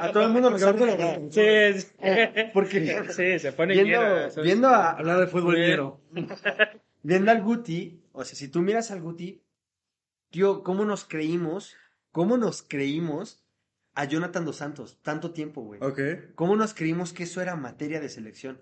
a 0.00 0.12
todo 0.12 0.24
el 0.24 0.32
mundo 0.32 0.50
nos 0.50 0.62
han 0.62 1.30
Sí, 1.30 1.80
sí. 1.80 1.86
Porque 2.54 3.02
Sí, 3.10 3.38
se 3.38 3.52
pone 3.52 3.74
viendo, 3.74 4.42
viendo 4.42 4.68
a, 4.68 4.92
Hablar 4.92 5.20
de 5.20 5.26
fútbol 5.26 5.56
viendo 7.02 7.30
al 7.30 7.42
Guti, 7.42 8.00
o 8.12 8.24
sea, 8.24 8.36
si 8.36 8.48
tú 8.48 8.62
miras 8.62 8.90
al 8.90 9.02
Guti, 9.02 9.42
tío, 10.32 10.64
¿cómo 10.64 10.84
nos 10.84 11.04
creímos? 11.04 11.76
¿Cómo 12.10 12.36
nos 12.36 12.62
creímos 12.62 13.44
a 13.94 14.04
Jonathan 14.06 14.44
dos 14.44 14.56
Santos 14.56 14.98
tanto 15.02 15.30
tiempo, 15.32 15.62
güey? 15.62 15.80
Ok. 15.82 16.00
¿Cómo 16.34 16.56
nos 16.56 16.74
creímos 16.74 17.12
que 17.12 17.22
eso 17.24 17.40
era 17.40 17.54
materia 17.54 18.00
de 18.00 18.08
selección? 18.08 18.60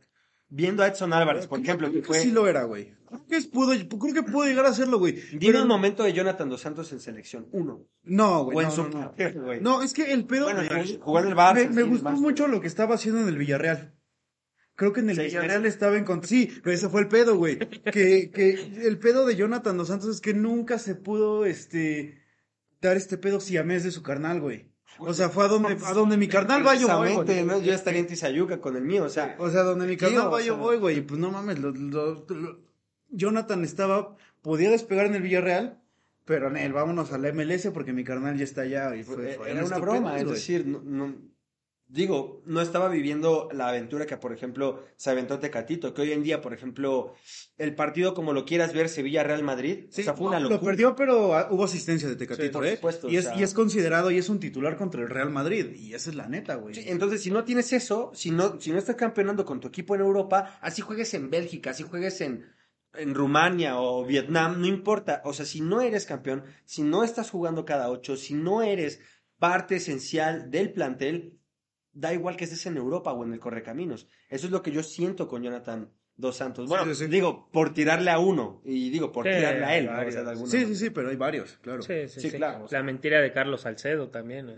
Viendo 0.52 0.82
a 0.82 0.88
Edson 0.88 1.12
Álvarez, 1.12 1.46
por 1.46 1.60
ejemplo, 1.60 1.92
que 1.92 2.02
fue... 2.02 2.18
sí 2.18 2.32
lo 2.32 2.48
era, 2.48 2.64
güey. 2.64 2.92
Creo 3.08 3.24
que, 3.40 3.48
pudo, 3.48 3.72
creo 4.00 4.14
que 4.14 4.22
pudo 4.24 4.46
llegar 4.46 4.66
a 4.66 4.70
hacerlo, 4.70 4.98
güey. 4.98 5.12
Dime 5.30 5.38
Pero- 5.52 5.62
un 5.62 5.68
momento 5.68 6.02
de 6.02 6.12
Jonathan 6.12 6.48
dos 6.48 6.60
Santos 6.60 6.90
en 6.92 6.98
selección. 6.98 7.46
Uno. 7.52 7.86
No, 8.02 8.40
O 8.40 8.44
güey. 8.46 8.64
en 8.66 8.70
No, 8.70 8.70
su 8.74 8.82
no, 8.82 8.88
no. 8.88 9.12
carrera, 9.12 9.40
güey. 9.40 9.60
No, 9.60 9.80
es 9.82 9.92
que 9.94 10.12
el 10.12 10.26
pedo. 10.26 10.46
Bueno, 10.46 10.60
en 10.62 10.68
el 10.72 11.36
Barça. 11.36 11.70
me- 11.70 11.82
gustó 11.84 12.10
más. 12.10 12.20
mucho 12.20 12.48
lo 12.48 12.60
que 12.60 12.66
estaba 12.66 12.96
haciendo 12.96 13.20
en 13.20 13.28
el 13.28 13.38
Villarreal. 13.38 13.94
Creo 14.80 14.94
que 14.94 15.00
en 15.00 15.10
el 15.10 15.16
Seis 15.16 15.34
Villarreal 15.34 15.66
estaba 15.66 15.98
en 15.98 16.04
contra. 16.04 16.26
Sí, 16.26 16.50
pero 16.64 16.74
ese 16.74 16.88
fue 16.88 17.02
el 17.02 17.08
pedo, 17.08 17.36
güey. 17.36 17.58
Que, 17.58 18.30
que 18.30 18.54
el 18.86 18.98
pedo 18.98 19.26
de 19.26 19.36
Jonathan 19.36 19.76
dos 19.76 19.88
Santos 19.88 20.08
es 20.08 20.22
que 20.22 20.32
nunca 20.32 20.78
se 20.78 20.94
pudo, 20.94 21.44
este, 21.44 22.18
dar 22.80 22.96
este 22.96 23.18
pedo 23.18 23.40
siamés 23.40 23.84
de 23.84 23.90
su 23.90 24.02
carnal, 24.02 24.40
güey. 24.40 24.70
O 24.98 25.12
sea, 25.12 25.28
fue 25.28 25.44
a 25.44 25.48
donde, 25.48 25.76
a 25.84 25.92
donde 25.92 26.16
mi 26.16 26.28
carnal 26.28 26.66
va 26.66 26.74
yo 26.76 26.88
voy. 26.96 27.14
¿no? 27.44 27.60
Yo 27.60 27.74
estaría 27.74 28.00
en 28.00 28.06
Tizayuca 28.06 28.62
con 28.62 28.74
el 28.74 28.82
mío, 28.82 29.04
o 29.04 29.10
sea. 29.10 29.36
O 29.38 29.50
sea, 29.50 29.64
donde 29.64 29.86
mi 29.86 29.98
carnal 29.98 30.32
va 30.32 30.40
yo 30.40 30.56
voy, 30.56 30.78
güey. 30.78 30.96
y 30.96 31.00
Pues 31.02 31.20
no 31.20 31.30
mames, 31.30 31.58
lo- 31.58 31.72
lo- 31.72 32.24
lo- 32.30 32.60
Jonathan 33.10 33.62
estaba, 33.64 34.16
podía 34.40 34.70
despegar 34.70 35.04
en 35.04 35.14
el 35.14 35.20
Villarreal, 35.22 35.78
pero 36.24 36.48
en 36.48 36.56
él, 36.56 36.72
vámonos 36.72 37.12
a 37.12 37.18
la 37.18 37.28
MLS 37.34 37.68
porque 37.70 37.92
mi 37.92 38.02
carnal 38.04 38.38
ya 38.38 38.44
está 38.44 38.62
allá. 38.62 38.96
Y 38.96 39.04
fue, 39.04 39.34
fue 39.34 39.50
era 39.50 39.62
una 39.62 39.76
broma, 39.78 40.18
es 40.18 40.26
decir, 40.30 40.66
no, 40.66 40.80
no- 40.82 41.14
digo, 41.92 42.42
no 42.46 42.60
estaba 42.60 42.88
viviendo 42.88 43.48
la 43.52 43.68
aventura 43.68 44.06
que, 44.06 44.16
por 44.16 44.32
ejemplo, 44.32 44.84
se 44.96 45.10
aventó 45.10 45.38
Tecatito, 45.40 45.92
que 45.92 46.02
hoy 46.02 46.12
en 46.12 46.22
día, 46.22 46.40
por 46.40 46.54
ejemplo, 46.54 47.14
el 47.58 47.74
partido 47.74 48.14
como 48.14 48.32
lo 48.32 48.44
quieras 48.44 48.72
ver, 48.72 48.88
Sevilla-Real 48.88 49.42
Madrid, 49.42 49.86
Sí, 49.90 50.02
o 50.02 50.04
sea, 50.04 50.14
fue 50.14 50.28
una 50.28 50.38
locura. 50.40 50.58
Lo 50.60 50.64
perdió, 50.64 50.94
pero 50.96 51.34
ah, 51.34 51.48
hubo 51.50 51.64
asistencia 51.64 52.08
de 52.08 52.16
Tecatito, 52.16 52.44
Sí, 52.44 52.50
por 52.52 52.66
¿eh? 52.66 52.76
supuesto, 52.76 53.08
y, 53.10 53.16
o 53.16 53.18
es, 53.18 53.24
sea- 53.24 53.36
y 53.36 53.42
es 53.42 53.54
considerado 53.54 54.10
y 54.10 54.18
es 54.18 54.28
un 54.28 54.38
titular 54.38 54.76
contra 54.76 55.02
el 55.02 55.08
Real 55.08 55.30
Madrid. 55.30 55.74
Y 55.74 55.94
esa 55.94 56.10
es 56.10 56.16
la 56.16 56.28
neta, 56.28 56.54
güey. 56.54 56.74
Sí, 56.74 56.84
entonces, 56.86 57.22
si 57.22 57.30
no 57.30 57.44
tienes 57.44 57.72
eso, 57.72 58.12
si 58.14 58.30
no, 58.30 58.60
si 58.60 58.70
no 58.70 58.78
estás 58.78 58.96
campeonando 58.96 59.44
con 59.44 59.58
tu 59.60 59.68
equipo 59.68 59.94
en 59.96 60.02
Europa, 60.02 60.58
así 60.62 60.82
juegues 60.82 61.12
en 61.14 61.28
Bélgica, 61.30 61.70
así 61.70 61.82
juegues 61.82 62.20
en, 62.20 62.46
en 62.94 63.14
Rumania 63.14 63.80
o 63.80 64.04
Vietnam, 64.04 64.60
no 64.60 64.66
importa. 64.66 65.22
O 65.24 65.32
sea, 65.32 65.44
si 65.44 65.60
no 65.60 65.80
eres 65.80 66.06
campeón, 66.06 66.44
si 66.64 66.82
no 66.82 67.02
estás 67.04 67.30
jugando 67.30 67.64
cada 67.64 67.90
ocho, 67.90 68.16
si 68.16 68.34
no 68.34 68.62
eres 68.62 69.00
parte 69.38 69.76
esencial 69.76 70.50
del 70.50 70.72
plantel, 70.72 71.39
da 71.92 72.12
igual 72.14 72.36
que 72.36 72.44
estés 72.44 72.66
en 72.66 72.76
Europa 72.76 73.12
o 73.12 73.24
en 73.24 73.32
el 73.32 73.40
Correcaminos. 73.40 74.08
Eso 74.28 74.46
es 74.46 74.52
lo 74.52 74.62
que 74.62 74.70
yo 74.72 74.82
siento 74.82 75.26
con 75.28 75.42
Jonathan 75.42 75.90
Dos 76.16 76.36
Santos. 76.36 76.68
Bueno, 76.68 76.84
Sí, 76.84 76.94
sí, 76.94 77.04
sí. 77.06 77.10
digo, 77.10 77.48
por 77.50 77.72
tirarle 77.72 78.10
a 78.10 78.18
uno, 78.18 78.60
y 78.62 78.90
digo, 78.90 79.10
por 79.10 79.24
Sí, 79.24 79.30
tirarle 79.32 79.64
a 79.64 79.78
él, 79.78 79.86
¿no? 79.86 79.92
O 79.92 79.94
varios. 79.94 80.12
sea, 80.14 80.22
de 80.22 80.30
alguna 80.30 80.50
Sí, 80.50 80.56
sí, 80.58 80.62
manera. 80.64 80.78
sí, 80.80 80.90
pero 80.90 81.08
hay 81.08 81.16
varios, 81.16 81.58
claro. 81.62 81.80
Sí, 81.80 82.08
sí, 82.08 82.20
Sí, 82.20 82.30
sí. 82.30 82.36
claro, 82.36 82.64
o 82.64 82.68
sea. 82.68 82.80
La 82.80 82.84
mentira 82.84 83.22
de 83.22 83.32
Carlos 83.32 83.62
Salcedo 83.62 84.10
también. 84.10 84.54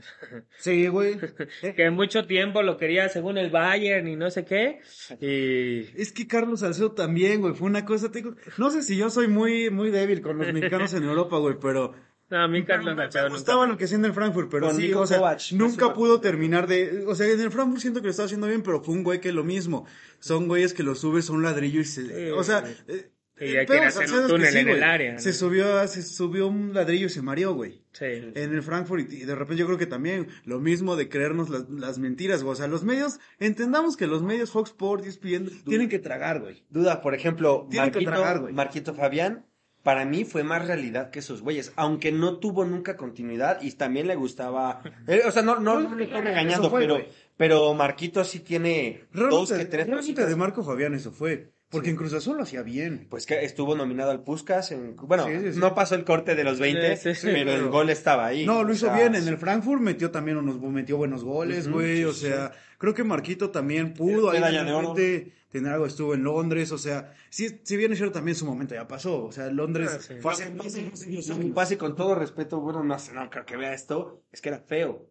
Sí, 0.59 0.89
güey. 0.89 1.17
que 1.77 1.91
mucho 1.91 2.27
tiempo 2.27 2.63
lo 2.63 2.77
quería 2.77 3.09
según 3.09 3.39
el 3.39 3.51
Bayern 3.51 4.09
y 4.09 4.17
no 4.17 4.29
sé 4.31 4.45
qué. 4.45 4.81
Y 5.21 6.01
Es 6.01 6.13
que 6.13 6.27
Carlos 6.27 6.61
Salcedo 6.61 6.93
también, 6.93 7.41
güey, 7.41 7.55
fue 7.55 7.69
una 7.69 7.85
cosa, 7.85 8.11
tengo... 8.11 8.35
no 8.59 8.71
sé 8.71 8.83
si 8.83 8.97
yo 8.97 9.09
soy 9.09 9.29
muy, 9.29 9.71
muy 9.71 9.91
débil 9.91 10.21
con 10.21 10.39
los 10.39 10.53
mexicanos 10.53 10.93
en 10.95 11.05
Europa, 11.05 11.39
güey, 11.39 11.57
pero 11.61 11.95
no, 12.33 12.43
a 12.43 12.49
mí 12.49 12.65
Carlos 12.65 12.97
me 12.97 13.03
Salcedo 13.05 13.25
nunca- 13.25 13.37
gustaba 13.37 13.67
lo 13.67 13.77
que 13.77 13.85
hacía 13.85 13.99
en 13.99 14.05
el 14.07 14.13
Frankfurt, 14.13 14.51
pero 14.51 14.67
Con 14.67 14.77
sí, 14.77 14.83
Nico 14.89 15.01
o 15.01 15.07
sea, 15.07 15.19
Kovac, 15.19 15.41
nunca 15.53 15.95
pudo 15.95 16.21
terminar 16.21 16.67
de, 16.67 17.05
o 17.07 17.15
sea, 17.15 17.27
en 17.29 17.41
el 17.41 17.51
Frankfurt 17.51 17.81
siento 17.81 18.01
que 18.01 18.07
lo 18.07 18.11
estaba 18.11 18.27
haciendo 18.27 18.47
bien, 18.49 18.63
pero 18.63 18.83
fue 18.83 18.95
un 18.95 19.05
güey 19.05 19.21
que 19.21 19.33
lo 19.33 19.45
mismo, 19.45 19.87
son 20.19 20.49
güeyes 20.49 20.75
que 20.75 20.83
lo 20.83 20.95
subes 20.95 21.29
a 21.31 21.33
un 21.35 21.43
ladrillo 21.43 21.81
y 21.81 21.85
se, 21.85 22.07
Sí, 22.07 22.31
o 22.31 22.43
sea, 22.43 22.65
sí. 22.67 23.07
Y 23.41 23.55
ya 23.55 23.65
quiere 23.67 23.87
hacer 23.87 24.13
un 24.13 24.29
túnel 24.29 24.55
en 24.57 24.69
el 24.69 24.83
área, 24.85 25.13
¿no? 25.15 25.19
Se 25.19 25.33
subió, 25.33 25.85
se 25.89 26.03
subió 26.03 26.47
un 26.47 26.75
ladrillo 26.75 27.07
y 27.07 27.11
se 27.11 27.23
mareó, 27.23 27.55
güey. 27.55 27.83
Sí. 27.93 28.05
En 28.05 28.53
el 28.55 28.63
Frankfurt 28.63 29.11
y 29.11 29.25
de 29.25 29.35
repente 29.35 29.59
yo 29.59 29.67
creo 29.67 29.79
que 29.79 29.87
también 29.87 30.29
lo 30.45 30.61
mismo 30.61 30.95
de 30.95 31.09
creernos 31.09 31.51
las, 31.51 31.69
las 31.69 31.99
mentiras, 31.99 32.45
güey. 32.45 32.53
O 32.53 32.57
sea, 32.57 32.69
los 32.69 32.85
medios, 32.85 33.19
entendamos 33.41 33.97
que 33.97 34.07
los 34.07 34.23
medios 34.23 34.53
Fox 34.53 34.71
Sports, 34.71 35.07
ESPN, 35.09 35.51
tienen 35.65 35.89
que 35.89 35.99
tragar, 35.99 36.41
güey. 36.41 36.63
Duda, 36.71 37.01
por 37.01 37.15
ejemplo, 37.17 37.67
Tiene 37.69 37.87
que 37.91 37.99
Marquito, 38.01 38.11
tragar, 38.13 38.41
güey. 38.41 38.53
Marquito 38.55 38.95
Fabián, 38.95 39.45
para 39.83 40.05
mí 40.05 40.25
fue 40.25 40.45
más 40.45 40.67
realidad 40.67 41.11
que 41.11 41.19
esos 41.19 41.43
güeyes, 41.43 41.73
aunque 41.77 42.13
no 42.13 42.39
tuvo 42.39 42.65
nunca 42.65 42.97
continuidad 42.97 43.61
y 43.63 43.73
también 43.73 44.07
le 44.07 44.15
gustaba, 44.15 44.83
eh, 45.07 45.23
o 45.27 45.31
sea, 45.31 45.43
no, 45.43 45.59
no, 45.59 45.81
no 45.81 45.95
le 45.95 46.05
estoy 46.05 46.21
regañando, 46.21 46.71
fue, 46.71 46.81
pero, 46.81 47.01
pero 47.37 47.75
Marquito 47.75 48.23
sí 48.25 48.41
tiene 48.41 49.05
dos 49.13 49.51
Realmente, 49.51 49.57
que 49.57 49.65
tres 49.65 49.87
realmente 49.87 49.97
cositas. 49.97 50.29
de 50.29 50.37
Marco 50.37 50.63
Fabián 50.63 50.95
eso 50.95 51.11
fue. 51.11 51.53
Porque 51.73 51.91
en 51.91 51.97
Cruz 51.97 52.13
Azul 52.13 52.37
lo 52.37 52.43
hacía 52.45 52.63
bien. 52.63 53.07
Pues 53.11 53.27
que 53.27 53.45
estuvo 53.45 53.75
nominado 53.75 54.11
al 54.11 54.23
Puskas, 54.23 54.71
en, 54.73 54.95
bueno, 54.97 55.27
Sí, 55.27 55.33
sí, 55.41 55.53
sí. 55.55 55.59
no 55.59 55.75
pasó 55.75 55.95
el 55.97 56.05
corte 56.05 56.35
de 56.35 56.45
los 56.45 56.61
20, 56.61 56.97
Sí, 56.97 57.15
sí, 57.15 57.21
sí, 57.23 57.27
pero 57.33 57.53
el 57.53 57.69
gol 57.71 57.91
estaba 57.91 58.27
ahí. 58.27 58.47
No, 58.47 58.63
lo 58.63 58.73
hizo 58.73 58.93
bien. 58.95 59.15
En 59.15 59.27
el 59.27 59.39
Frankfurt 59.39 59.81
metió 59.81 60.11
también 60.11 60.37
unos, 60.37 60.61
metió 60.61 60.97
buenos 60.99 61.25
goles, 61.25 61.69
güey. 61.69 61.97
sí, 61.99 62.05
o 62.05 62.13
sí. 62.13 62.27
sea, 62.27 62.53
creo 62.79 62.95
que 62.95 63.03
Marquito 63.05 63.51
también 63.51 63.95
pudo 63.95 64.31
ahí 64.31 64.39
Medalla 64.41 64.93
de 64.95 65.33
tener 65.51 65.73
algo. 65.73 65.87
Estuvo 65.87 66.15
en 66.15 66.23
Londres, 66.25 66.71
o 66.73 66.79
sea, 66.79 67.15
si, 67.31 67.61
si 67.63 67.77
bien 67.77 67.91
es 67.93 67.99
cierto, 67.99 68.15
también 68.15 68.35
su 68.37 68.45
momento 68.47 68.75
ya 68.75 68.87
pasó. 68.87 69.25
O 69.25 69.33
sea, 69.33 69.47
Londres 69.51 69.91
Ah, 69.95 69.99
sí. 70.01 70.15
fue 70.21 70.33
hace 70.33 70.51
más 70.51 70.73
de 70.75 70.83
12 70.91 71.07
años. 71.07 71.29
Un 71.31 71.55
pase 71.55 71.79
con 71.79 71.97
todo 71.97 72.15
respeto, 72.15 72.61
bueno, 72.61 72.85
no 72.85 72.99
sé, 72.99 73.13
no 73.15 73.29
creo 73.31 73.47
que 73.47 73.57
vea 73.57 73.73
esto, 73.73 74.23
es 74.31 74.41
que 74.43 74.51
era 74.51 74.59
feo. 74.61 75.09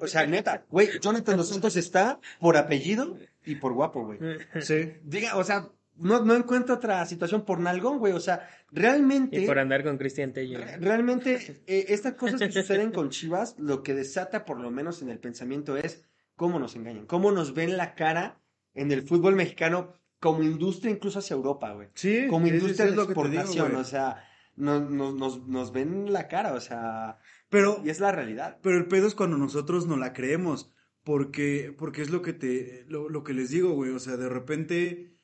O 0.00 0.06
sea, 0.06 0.26
neta, 0.26 0.64
güey, 0.68 0.88
Jonathan 1.00 1.36
Dos 1.38 1.48
Santos 1.48 1.74
está 1.76 2.20
por 2.40 2.56
apellido 2.58 3.16
y 3.46 3.54
por 3.54 3.72
guapo, 3.72 4.04
güey. 4.04 4.18
Sí. 4.60 4.92
Diga, 5.02 5.36
o 5.36 5.44
sea, 5.44 5.68
no, 5.98 6.24
no 6.24 6.34
encuentro 6.34 6.76
otra 6.76 7.04
situación 7.06 7.44
por 7.44 7.60
nalgón, 7.60 7.98
güey. 7.98 8.12
O 8.12 8.20
sea, 8.20 8.48
realmente, 8.70 9.40
Y 9.42 9.46
por 9.46 9.58
andar 9.58 9.82
con 9.84 9.98
Cristian 9.98 10.32
Tello. 10.32 10.58
re- 10.58 10.76
realmente, 10.78 11.62
eh, 11.66 11.86
estas 11.88 12.14
cosas 12.14 12.40
que 12.40 12.52
suceden 12.52 12.92
con 12.92 13.10
Chivas, 13.10 13.56
lo 13.58 13.82
que 13.82 13.94
desata, 13.94 14.44
por 14.44 14.60
lo 14.60 14.70
menos 14.70 15.02
en 15.02 15.10
el 15.10 15.18
pensamiento, 15.18 15.76
es 15.76 16.04
cómo 16.36 16.58
nos 16.58 16.76
engañan, 16.76 17.06
cómo 17.06 17.32
nos 17.32 17.54
ven 17.54 17.76
la 17.76 17.94
cara 17.94 18.40
en 18.74 18.92
el 18.92 19.02
fútbol 19.02 19.34
mexicano 19.34 19.92
como 20.20 20.42
industria, 20.42 20.90
incluso 20.92 21.18
hacia 21.20 21.34
Europa, 21.34 21.72
güey. 21.72 21.88
Sí, 21.94 22.26
Como 22.28 22.46
industria 22.46 22.72
es 22.72 22.78
de 22.78 22.90
digo, 22.90 23.02
exportación, 23.04 23.76
o 23.76 23.84
sea, 23.84 24.24
nos, 24.56 24.90
nos, 24.90 25.14
nos, 25.14 25.46
nos 25.46 25.72
ven 25.72 26.12
la 26.12 26.26
cara, 26.28 26.54
o 26.54 26.60
sea, 26.60 27.18
Pero, 27.48 27.80
y 27.84 27.90
es 27.90 28.00
la 28.00 28.10
realidad. 28.12 28.58
Pero 28.62 28.76
el 28.78 28.86
pedo 28.86 29.06
es 29.06 29.14
cuando 29.14 29.36
nosotros 29.38 29.86
no 29.86 29.96
la 29.96 30.12
creemos, 30.12 30.70
porque, 31.04 31.74
porque 31.78 32.02
es 32.02 32.10
lo 32.10 32.20
que 32.22 32.32
te, 32.32 32.84
lo, 32.88 33.08
lo 33.08 33.22
que 33.24 33.32
les 33.32 33.50
digo, 33.50 33.72
güey, 33.72 33.90
o 33.92 33.98
sea, 33.98 34.16
de 34.16 34.28
repente, 34.28 34.80
eh, 34.90 35.17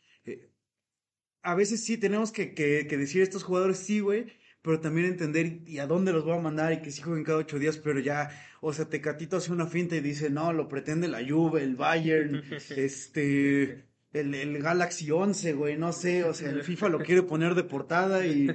a 1.45 1.55
veces 1.55 1.85
sí 1.85 1.97
tenemos 1.99 2.33
que, 2.33 2.55
que, 2.55 2.87
que 2.89 2.97
decir 2.97 3.21
a 3.21 3.25
estos 3.25 3.45
jugadores 3.45 3.79
sí, 3.79 4.01
güey, 4.01 4.27
pero 4.63 4.81
también 4.81 5.07
entender 5.07 5.61
y, 5.67 5.79
a 5.79 5.87
dónde 5.87 6.13
los 6.13 6.25
voy 6.25 6.37
a 6.37 6.41
mandar 6.41 6.73
y 6.73 6.81
que 6.83 6.91
sí 6.91 7.03
jueguen 7.03 7.23
cada 7.25 7.39
ocho 7.39 7.59
días, 7.59 7.77
pero 7.79 8.01
ya, 8.01 8.31
o 8.63 8.73
sea, 8.73 8.89
Tecatito 8.89 9.37
hace 9.37 9.53
una 9.53 9.67
finta 9.67 9.95
y 9.95 10.01
dice, 10.01 10.31
no, 10.31 10.53
lo 10.55 10.69
pretende 10.69 11.07
la 11.07 11.21
Juve, 11.27 11.63
el 11.63 11.77
Bayern, 11.77 12.43
este, 12.77 13.85
el, 14.13 14.35
el 14.35 14.63
Galaxy 14.63 15.11
11, 15.11 15.53
güey, 15.55 15.77
no 15.77 15.93
sé, 15.93 16.25
o 16.25 16.33
sea, 16.33 16.51
el 16.51 16.63
FIFA 16.63 16.89
lo 16.89 16.99
quiere 17.01 17.23
poner 17.25 17.55
de 17.55 17.65
portada 17.65 18.27
y, 18.27 18.49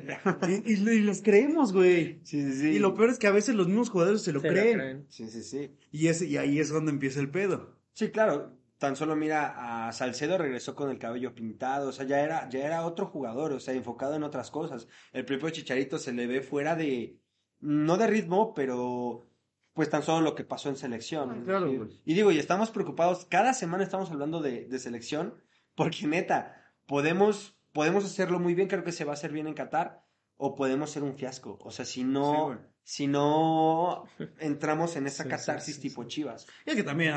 y, 0.47 0.73
y- 0.73 0.89
y 0.89 1.01
los 1.01 1.21
creemos, 1.21 1.73
güey. 1.73 2.21
Sí, 2.23 2.41
sí, 2.41 2.53
sí. 2.53 2.67
Y 2.69 2.79
lo 2.79 2.95
peor 2.95 3.09
es 3.11 3.19
que 3.19 3.27
a 3.27 3.31
veces 3.31 3.55
los 3.55 3.67
mismos 3.67 3.89
jugadores 3.89 4.21
se 4.23 4.31
lo 4.31 4.39
Se 4.39 4.47
lo 4.47 4.53
creen. 4.53 4.77
creen. 4.77 5.05
Sí, 5.09 5.29
sí, 5.29 5.43
sí. 5.43 5.71
Y, 5.91 6.07
ese, 6.07 6.25
y 6.27 6.37
ahí 6.37 6.59
es 6.59 6.69
donde 6.69 6.91
empieza 6.91 7.19
el 7.19 7.29
pedo. 7.29 7.77
Sí, 7.93 8.09
claro. 8.09 8.57
Tan 8.79 8.95
solo 8.95 9.15
mira 9.15 9.87
a 9.87 9.91
Salcedo 9.91 10.37
regresó 10.37 10.73
con 10.73 10.89
el 10.89 10.97
cabello 10.97 11.35
pintado, 11.35 11.89
o 11.89 11.91
sea, 11.91 12.05
ya 12.05 12.21
era, 12.21 12.49
ya 12.49 12.65
era 12.65 12.85
otro 12.85 13.05
jugador, 13.07 13.51
o 13.51 13.59
sea, 13.59 13.73
enfocado 13.73 14.15
en 14.15 14.23
otras 14.23 14.49
cosas. 14.51 14.87
El 15.11 15.25
propio 15.25 15.49
Chicharito 15.49 15.99
se 15.99 16.13
le 16.13 16.27
ve 16.27 16.41
fuera 16.41 16.75
de, 16.75 17.19
no 17.59 17.97
de 17.97 18.07
ritmo, 18.07 18.53
pero 18.53 19.27
pues 19.73 19.89
tan 19.89 20.01
solo 20.01 20.21
lo 20.21 20.33
que 20.35 20.45
pasó 20.45 20.69
en 20.69 20.77
selección. 20.77 21.29
Ah, 21.29 21.43
claro, 21.45 21.71
y, 21.71 21.77
güey. 21.77 22.01
y 22.05 22.13
digo, 22.13 22.31
y 22.31 22.39
estamos 22.39 22.71
preocupados, 22.71 23.25
cada 23.25 23.53
semana 23.53 23.83
estamos 23.83 24.11
hablando 24.11 24.41
de, 24.41 24.65
de 24.65 24.79
selección, 24.79 25.35
porque 25.75 26.07
neta, 26.07 26.73
podemos, 26.85 27.59
podemos 27.73 28.05
hacerlo 28.05 28.39
muy 28.39 28.55
bien, 28.55 28.69
creo 28.69 28.83
que 28.85 28.91
se 28.93 29.03
va 29.03 29.11
a 29.11 29.15
hacer 29.15 29.31
bien 29.33 29.47
en 29.47 29.53
Qatar, 29.55 30.05
o 30.41 30.55
podemos 30.55 30.89
ser 30.89 31.03
un 31.03 31.15
fiasco. 31.15 31.59
O 31.61 31.69
sea, 31.69 31.83
si 31.83 32.01
Sí, 32.01 32.03
no, 32.05 32.57
si 32.81 33.07
no 33.07 34.05
entramos 34.39 34.95
en 34.95 35.05
esa 35.05 35.23
Sí, 35.23 35.29
catarsis 35.29 35.75
sí, 35.75 35.81
tipo 35.81 36.05
Chivas. 36.05 36.47
Y 36.65 36.71
es 36.71 36.75
que 36.77 36.83
también, 36.83 37.13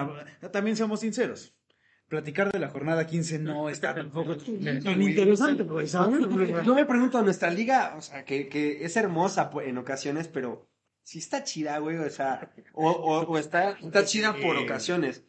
también 0.51 0.77
seamos 0.77 1.01
sinceros. 1.01 1.55
Platicar 2.09 2.51
de 2.51 2.59
la 2.59 2.69
jornada 2.69 3.07
15 3.07 3.39
no 3.39 3.69
está 3.71 3.95
tampoco 3.95 4.37
tan 4.37 5.01
interesante, 5.01 5.63
güey, 5.63 5.87
¿sabes? 5.87 6.21
Yo 6.65 6.75
me 6.75 6.85
pregunto, 6.85 7.23
nuestra 7.23 7.51
liga, 7.51 7.95
o 7.97 8.03
sea, 8.03 8.25
que, 8.25 8.49
que 8.49 8.85
es 8.85 8.97
hermosa 8.97 9.51
pues, 9.51 9.69
en 9.69 9.79
ocasiones, 9.79 10.27
pero 10.27 10.69
sí 11.05 11.21
está 11.21 11.45
chida, 11.45 11.79
güey, 11.79 11.99
o 11.99 12.11
sea, 12.11 12.53
o, 12.75 12.91
o, 12.91 13.21
o 13.21 13.39
está, 13.39 13.79
está 13.79 14.05
chida 14.05 14.35
por 14.35 14.57
ocasiones. 14.57 15.25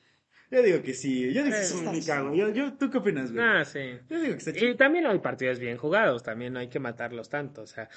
Yo 0.54 0.62
digo 0.62 0.82
que 0.84 0.94
sí, 0.94 1.34
yo 1.34 1.44
digo 1.44 1.56
que 1.56 1.62
Eh, 1.62 1.66
sí, 1.66 1.82
me 1.84 2.06
cago. 2.06 2.36
Yo, 2.36 2.50
yo, 2.50 2.74
¿Tú 2.78 2.90
qué 2.90 2.98
opinas, 3.00 3.32
güey? 3.32 3.44
Ah, 3.44 3.66
sí. 3.66 3.80
Yo 4.10 4.20
digo 4.20 4.34
que 4.34 4.38
está 4.38 4.52
Y 4.52 4.54
chido. 4.54 4.76
también 4.76 5.06
hay 5.08 5.20
partidos 5.20 5.60
bien 5.60 5.78
jugados, 5.78 6.22
también 6.24 6.54
no 6.54 6.60
hay 6.60 6.68
que 6.70 6.80
matarlos 6.80 7.30
tanto. 7.30 7.64
O 7.64 7.68
sea, 7.68 7.90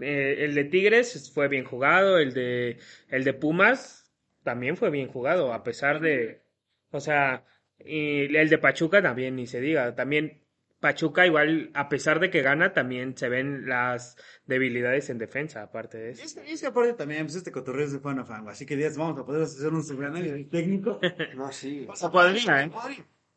eh, 0.00 0.36
el 0.40 0.54
de 0.54 0.64
Tigres 0.64 1.30
fue 1.32 1.48
bien 1.48 1.64
jugado, 1.64 2.18
el 2.18 2.34
de, 2.34 2.78
el 3.08 3.24
de 3.24 3.32
Pumas 3.34 4.12
también 4.42 4.76
fue 4.76 4.90
bien 4.90 5.08
jugado, 5.08 5.52
a 5.52 5.62
pesar 5.62 6.00
de, 6.00 6.42
o 6.90 6.98
sea, 7.00 7.44
y 7.78 8.34
el 8.36 8.48
de 8.48 8.58
Pachuca 8.58 9.00
también 9.02 9.36
ni 9.36 9.46
se 9.46 9.60
diga, 9.60 9.94
también 9.94 10.41
Pachuca 10.82 11.24
igual, 11.24 11.70
a 11.74 11.88
pesar 11.88 12.18
de 12.18 12.28
que 12.28 12.42
gana, 12.42 12.72
también 12.74 13.16
se 13.16 13.28
ven 13.28 13.68
las 13.68 14.16
debilidades 14.46 15.08
en 15.10 15.18
defensa, 15.18 15.62
aparte 15.62 15.96
de 15.96 16.10
eso. 16.10 16.24
es, 16.24 16.36
es 16.36 16.60
que 16.60 16.66
aparte 16.66 16.92
también, 16.94 17.22
pues 17.24 17.36
este 17.36 17.52
cotorreo 17.52 17.86
es 17.86 17.92
de 17.92 18.00
fan 18.00 18.18
a 18.18 18.24
fan, 18.24 18.46
así 18.48 18.66
que 18.66 18.76
días 18.76 18.96
vamos 18.98 19.16
a 19.18 19.24
poder 19.24 19.42
hacer 19.44 19.72
un 19.72 20.04
análisis 20.04 20.50
técnico. 20.50 20.98
No, 21.36 21.52
sí. 21.52 21.86
O 21.88 21.94
sea, 21.94 22.10
podría, 22.10 22.64
¿eh? 22.64 22.70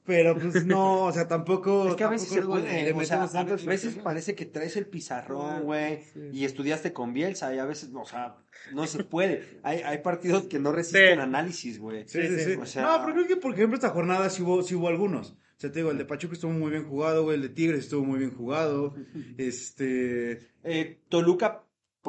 Pero 0.06 0.36
pues 0.38 0.66
no, 0.66 1.06
o 1.06 1.12
sea, 1.12 1.28
tampoco. 1.28 1.88
Es 1.90 1.96
que 1.96 2.04
a 2.04 2.10
veces 2.10 2.30
se 2.30 2.42
puede, 2.42 2.94
o 2.94 3.04
sea, 3.06 3.24
a 3.24 3.44
veces 3.44 3.96
parece 4.04 4.36
que 4.36 4.46
traes 4.46 4.76
el 4.76 4.86
pizarrón, 4.88 5.64
güey, 5.64 6.02
Sí. 6.14 6.30
y 6.34 6.46
estudiaste 6.46 6.94
con 6.94 7.14
Bielsa, 7.14 7.54
y 7.56 7.60
a 7.60 7.66
veces, 7.66 7.90
o 7.94 8.06
sea, 8.06 8.36
no 8.74 8.86
se 8.88 9.04
puede. 9.04 9.44
Hay, 9.64 9.80
hay 9.82 10.00
partidos 10.00 10.44
que 10.46 10.60
no 10.60 10.72
resisten 10.72 11.16
Sí. 11.16 11.22
análisis, 11.22 11.80
güey. 11.80 12.08
Sí, 12.08 12.22
sí, 12.28 12.40
sí. 12.40 12.54
O 12.54 12.66
sea- 12.66 12.84
No, 12.84 13.02
pero 13.04 13.14
creo 13.16 13.28
que, 13.28 13.36
por 13.38 13.54
ejemplo, 13.54 13.76
esta 13.76 13.90
jornada 13.90 14.30
sí 14.32 14.42
hubo, 14.44 14.62
sí 14.64 14.74
hubo 14.76 14.88
algunos. 14.90 15.36
O 15.58 15.60
sea, 15.60 15.72
te 15.72 15.80
digo, 15.80 15.92
el 15.92 15.98
de 15.98 16.06
Pachuca 16.06 16.34
estuvo 16.34 16.52
muy 16.52 16.70
bien 16.70 16.84
jugado, 16.84 17.24
güey, 17.24 17.36
el 17.38 17.42
de 17.44 17.50
Tigres 17.50 17.80
estuvo 17.82 18.04
muy 18.06 18.20
bien 18.20 18.32
jugado. 18.32 18.94
Este. 19.38 20.40
Eh, 20.64 21.00
Toluca 21.10 21.62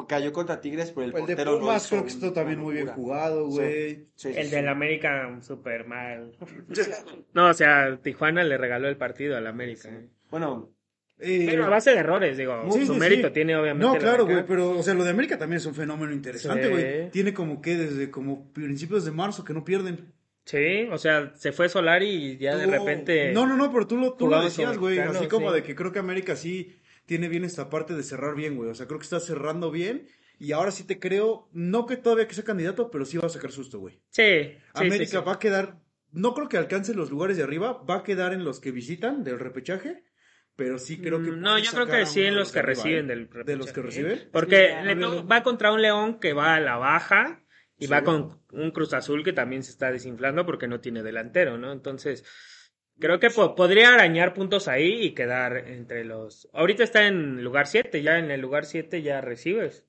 cayó 0.07 0.31
contra 0.31 0.61
Tigres, 0.61 0.91
pero 0.91 1.05
el, 1.05 1.09
El 1.09 1.13
de 1.25 1.35
portero 1.35 1.59
Pumas 1.59 1.87
creo 1.87 2.03
que 2.03 2.09
estuvo 2.09 2.31
también 2.33 2.59
muy 2.59 2.75
bien 2.75 2.87
jugado, 2.87 3.47
güey. 3.47 3.95
Sí, 3.95 4.07
sí, 4.15 4.27
El 4.35 4.45
sí. 4.47 4.51
del 4.55 4.67
América, 4.67 5.39
súper 5.41 5.87
mal. 5.87 6.33
No, 7.33 7.47
o 7.49 7.53
sea, 7.53 7.97
Tijuana 8.01 8.43
le 8.43 8.57
regaló 8.57 8.87
el 8.89 8.97
partido 8.97 9.35
al 9.37 9.47
América. 9.47 9.89
¿eh? 9.89 10.07
Bueno, 10.29 10.71
Eh, 11.19 11.47
Pero 11.49 11.65
a 11.65 11.69
base 11.69 11.91
de 11.91 11.97
errores, 11.97 12.37
digo. 12.37 12.69
Sí, 12.71 12.85
su 12.85 12.93
sí, 12.93 12.99
mérito 12.99 13.29
sí. 13.29 13.33
tiene, 13.33 13.55
obviamente. 13.55 13.87
No, 13.87 13.93
la 13.95 13.99
claro, 13.99 14.25
güey, 14.25 14.45
pero, 14.45 14.77
o 14.77 14.83
sea, 14.83 14.93
lo 14.93 15.03
de 15.03 15.09
América 15.09 15.35
también 15.39 15.57
es 15.57 15.65
un 15.65 15.73
fenómeno 15.73 16.13
interesante, 16.13 16.65
Sí. 16.65 16.69
güey. 16.69 17.09
Tiene 17.09 17.33
como 17.33 17.59
que 17.59 17.75
desde 17.75 18.11
como 18.11 18.51
principios 18.53 19.03
de 19.03 19.11
marzo 19.11 19.43
que 19.43 19.53
no 19.53 19.63
pierden. 19.65 20.13
Sí, 20.47 20.87
o 20.89 20.97
sea, 20.97 21.33
se 21.35 21.51
fue 21.51 21.67
Solari 21.67 22.07
y 22.07 22.37
ya 22.37 22.55
de 22.55 22.65
repente. 22.67 23.33
No, 23.33 23.45
no, 23.45 23.57
no, 23.57 23.69
pero 23.71 23.85
tú 23.85 23.97
lo, 23.97 24.13
tú 24.13 24.27
lo 24.29 24.41
decías, 24.41 24.77
güey. 24.77 24.95
mexicano, 24.95 25.19
Así 25.19 25.27
como 25.27 25.49
sí. 25.49 25.55
de 25.55 25.63
que 25.63 25.75
creo 25.75 25.91
que 25.91 25.99
América 25.99 26.37
sí 26.37 26.79
tiene 27.05 27.27
bien 27.27 27.43
esta 27.43 27.69
parte 27.69 27.93
de 27.95 28.01
cerrar 28.03 28.33
bien, 28.33 28.55
güey. 28.55 28.69
O 28.69 28.75
sea, 28.75 28.87
creo 28.87 28.97
que 28.97 29.03
está 29.03 29.19
cerrando 29.19 29.71
bien. 29.71 30.07
Y 30.39 30.53
ahora 30.53 30.71
sí 30.71 30.85
te 30.85 30.99
creo, 30.99 31.49
no 31.51 31.85
que 31.85 31.97
todavía 31.97 32.27
que 32.27 32.33
sea 32.35 32.45
candidato, 32.45 32.89
pero 32.91 33.03
sí 33.05 33.17
va 33.17 33.25
a 33.25 33.29
sacar 33.29 33.51
susto, 33.51 33.79
güey. 33.79 33.99
Sí, 34.09 34.23
sí, 34.23 34.57
América 34.73 35.05
sí, 35.05 35.17
sí. 35.17 35.23
va 35.25 35.33
a 35.33 35.39
quedar, 35.39 35.79
no 36.11 36.33
creo 36.33 36.47
que 36.47 36.57
alcance 36.57 36.93
los 36.93 37.09
lugares 37.11 37.35
de 37.37 37.43
arriba, 37.43 37.83
va 37.83 37.97
a 37.97 38.03
quedar 38.03 38.33
en 38.33 38.45
los 38.45 38.59
que 38.61 38.71
visitan 38.71 39.23
del 39.23 39.39
repechaje, 39.39 40.03
pero 40.55 40.77
sí 40.77 40.99
creo 41.01 41.21
que... 41.23 41.31
Mm, 41.31 41.41
No, 41.41 41.57
yo 41.57 41.71
creo 41.71 41.87
que 41.87 42.05
sí 42.05 42.21
en 42.23 42.35
los 42.35 42.51
que 42.51 42.59
arriba, 42.59 42.83
reciben 42.83 43.05
¿eh? 43.05 43.07
del 43.07 43.29
¿De 43.45 43.55
los 43.55 43.73
que 43.73 43.81
repechaje. 43.81 44.03
reciben? 44.07 44.29
Porque 44.31 44.75
le 44.83 44.95
va 44.95 45.43
contra 45.43 45.73
un 45.73 45.81
León 45.81 46.19
que 46.19 46.33
va 46.33 46.53
a 46.53 46.59
la 46.59 46.77
baja 46.77 47.43
y 47.79 47.85
Sí. 47.85 47.91
va 47.91 48.03
con 48.03 48.39
un 48.51 48.71
Cruz 48.71 48.93
Azul 48.93 49.23
que 49.23 49.33
también 49.33 49.63
se 49.63 49.71
está 49.71 49.91
desinflando 49.91 50.45
porque 50.45 50.67
no 50.67 50.79
tiene 50.81 51.03
delantero, 51.03 51.57
¿no? 51.57 51.71
Entonces, 51.71 52.23
creo 52.99 53.19
que 53.19 53.29
po- 53.29 53.55
podría 53.55 53.93
arañar 53.93 54.33
puntos 54.33 54.67
ahí 54.67 55.03
y 55.03 55.13
quedar 55.13 55.57
entre 55.67 56.03
los... 56.03 56.49
Ahorita 56.53 56.83
está 56.83 57.07
en 57.07 57.43
lugar 57.43 57.67
7, 57.67 58.01
ya 58.01 58.17
en 58.19 58.31
el 58.31 58.41
lugar 58.41 58.65
7 58.65 59.01
ya 59.01 59.21
recibes. 59.21 59.85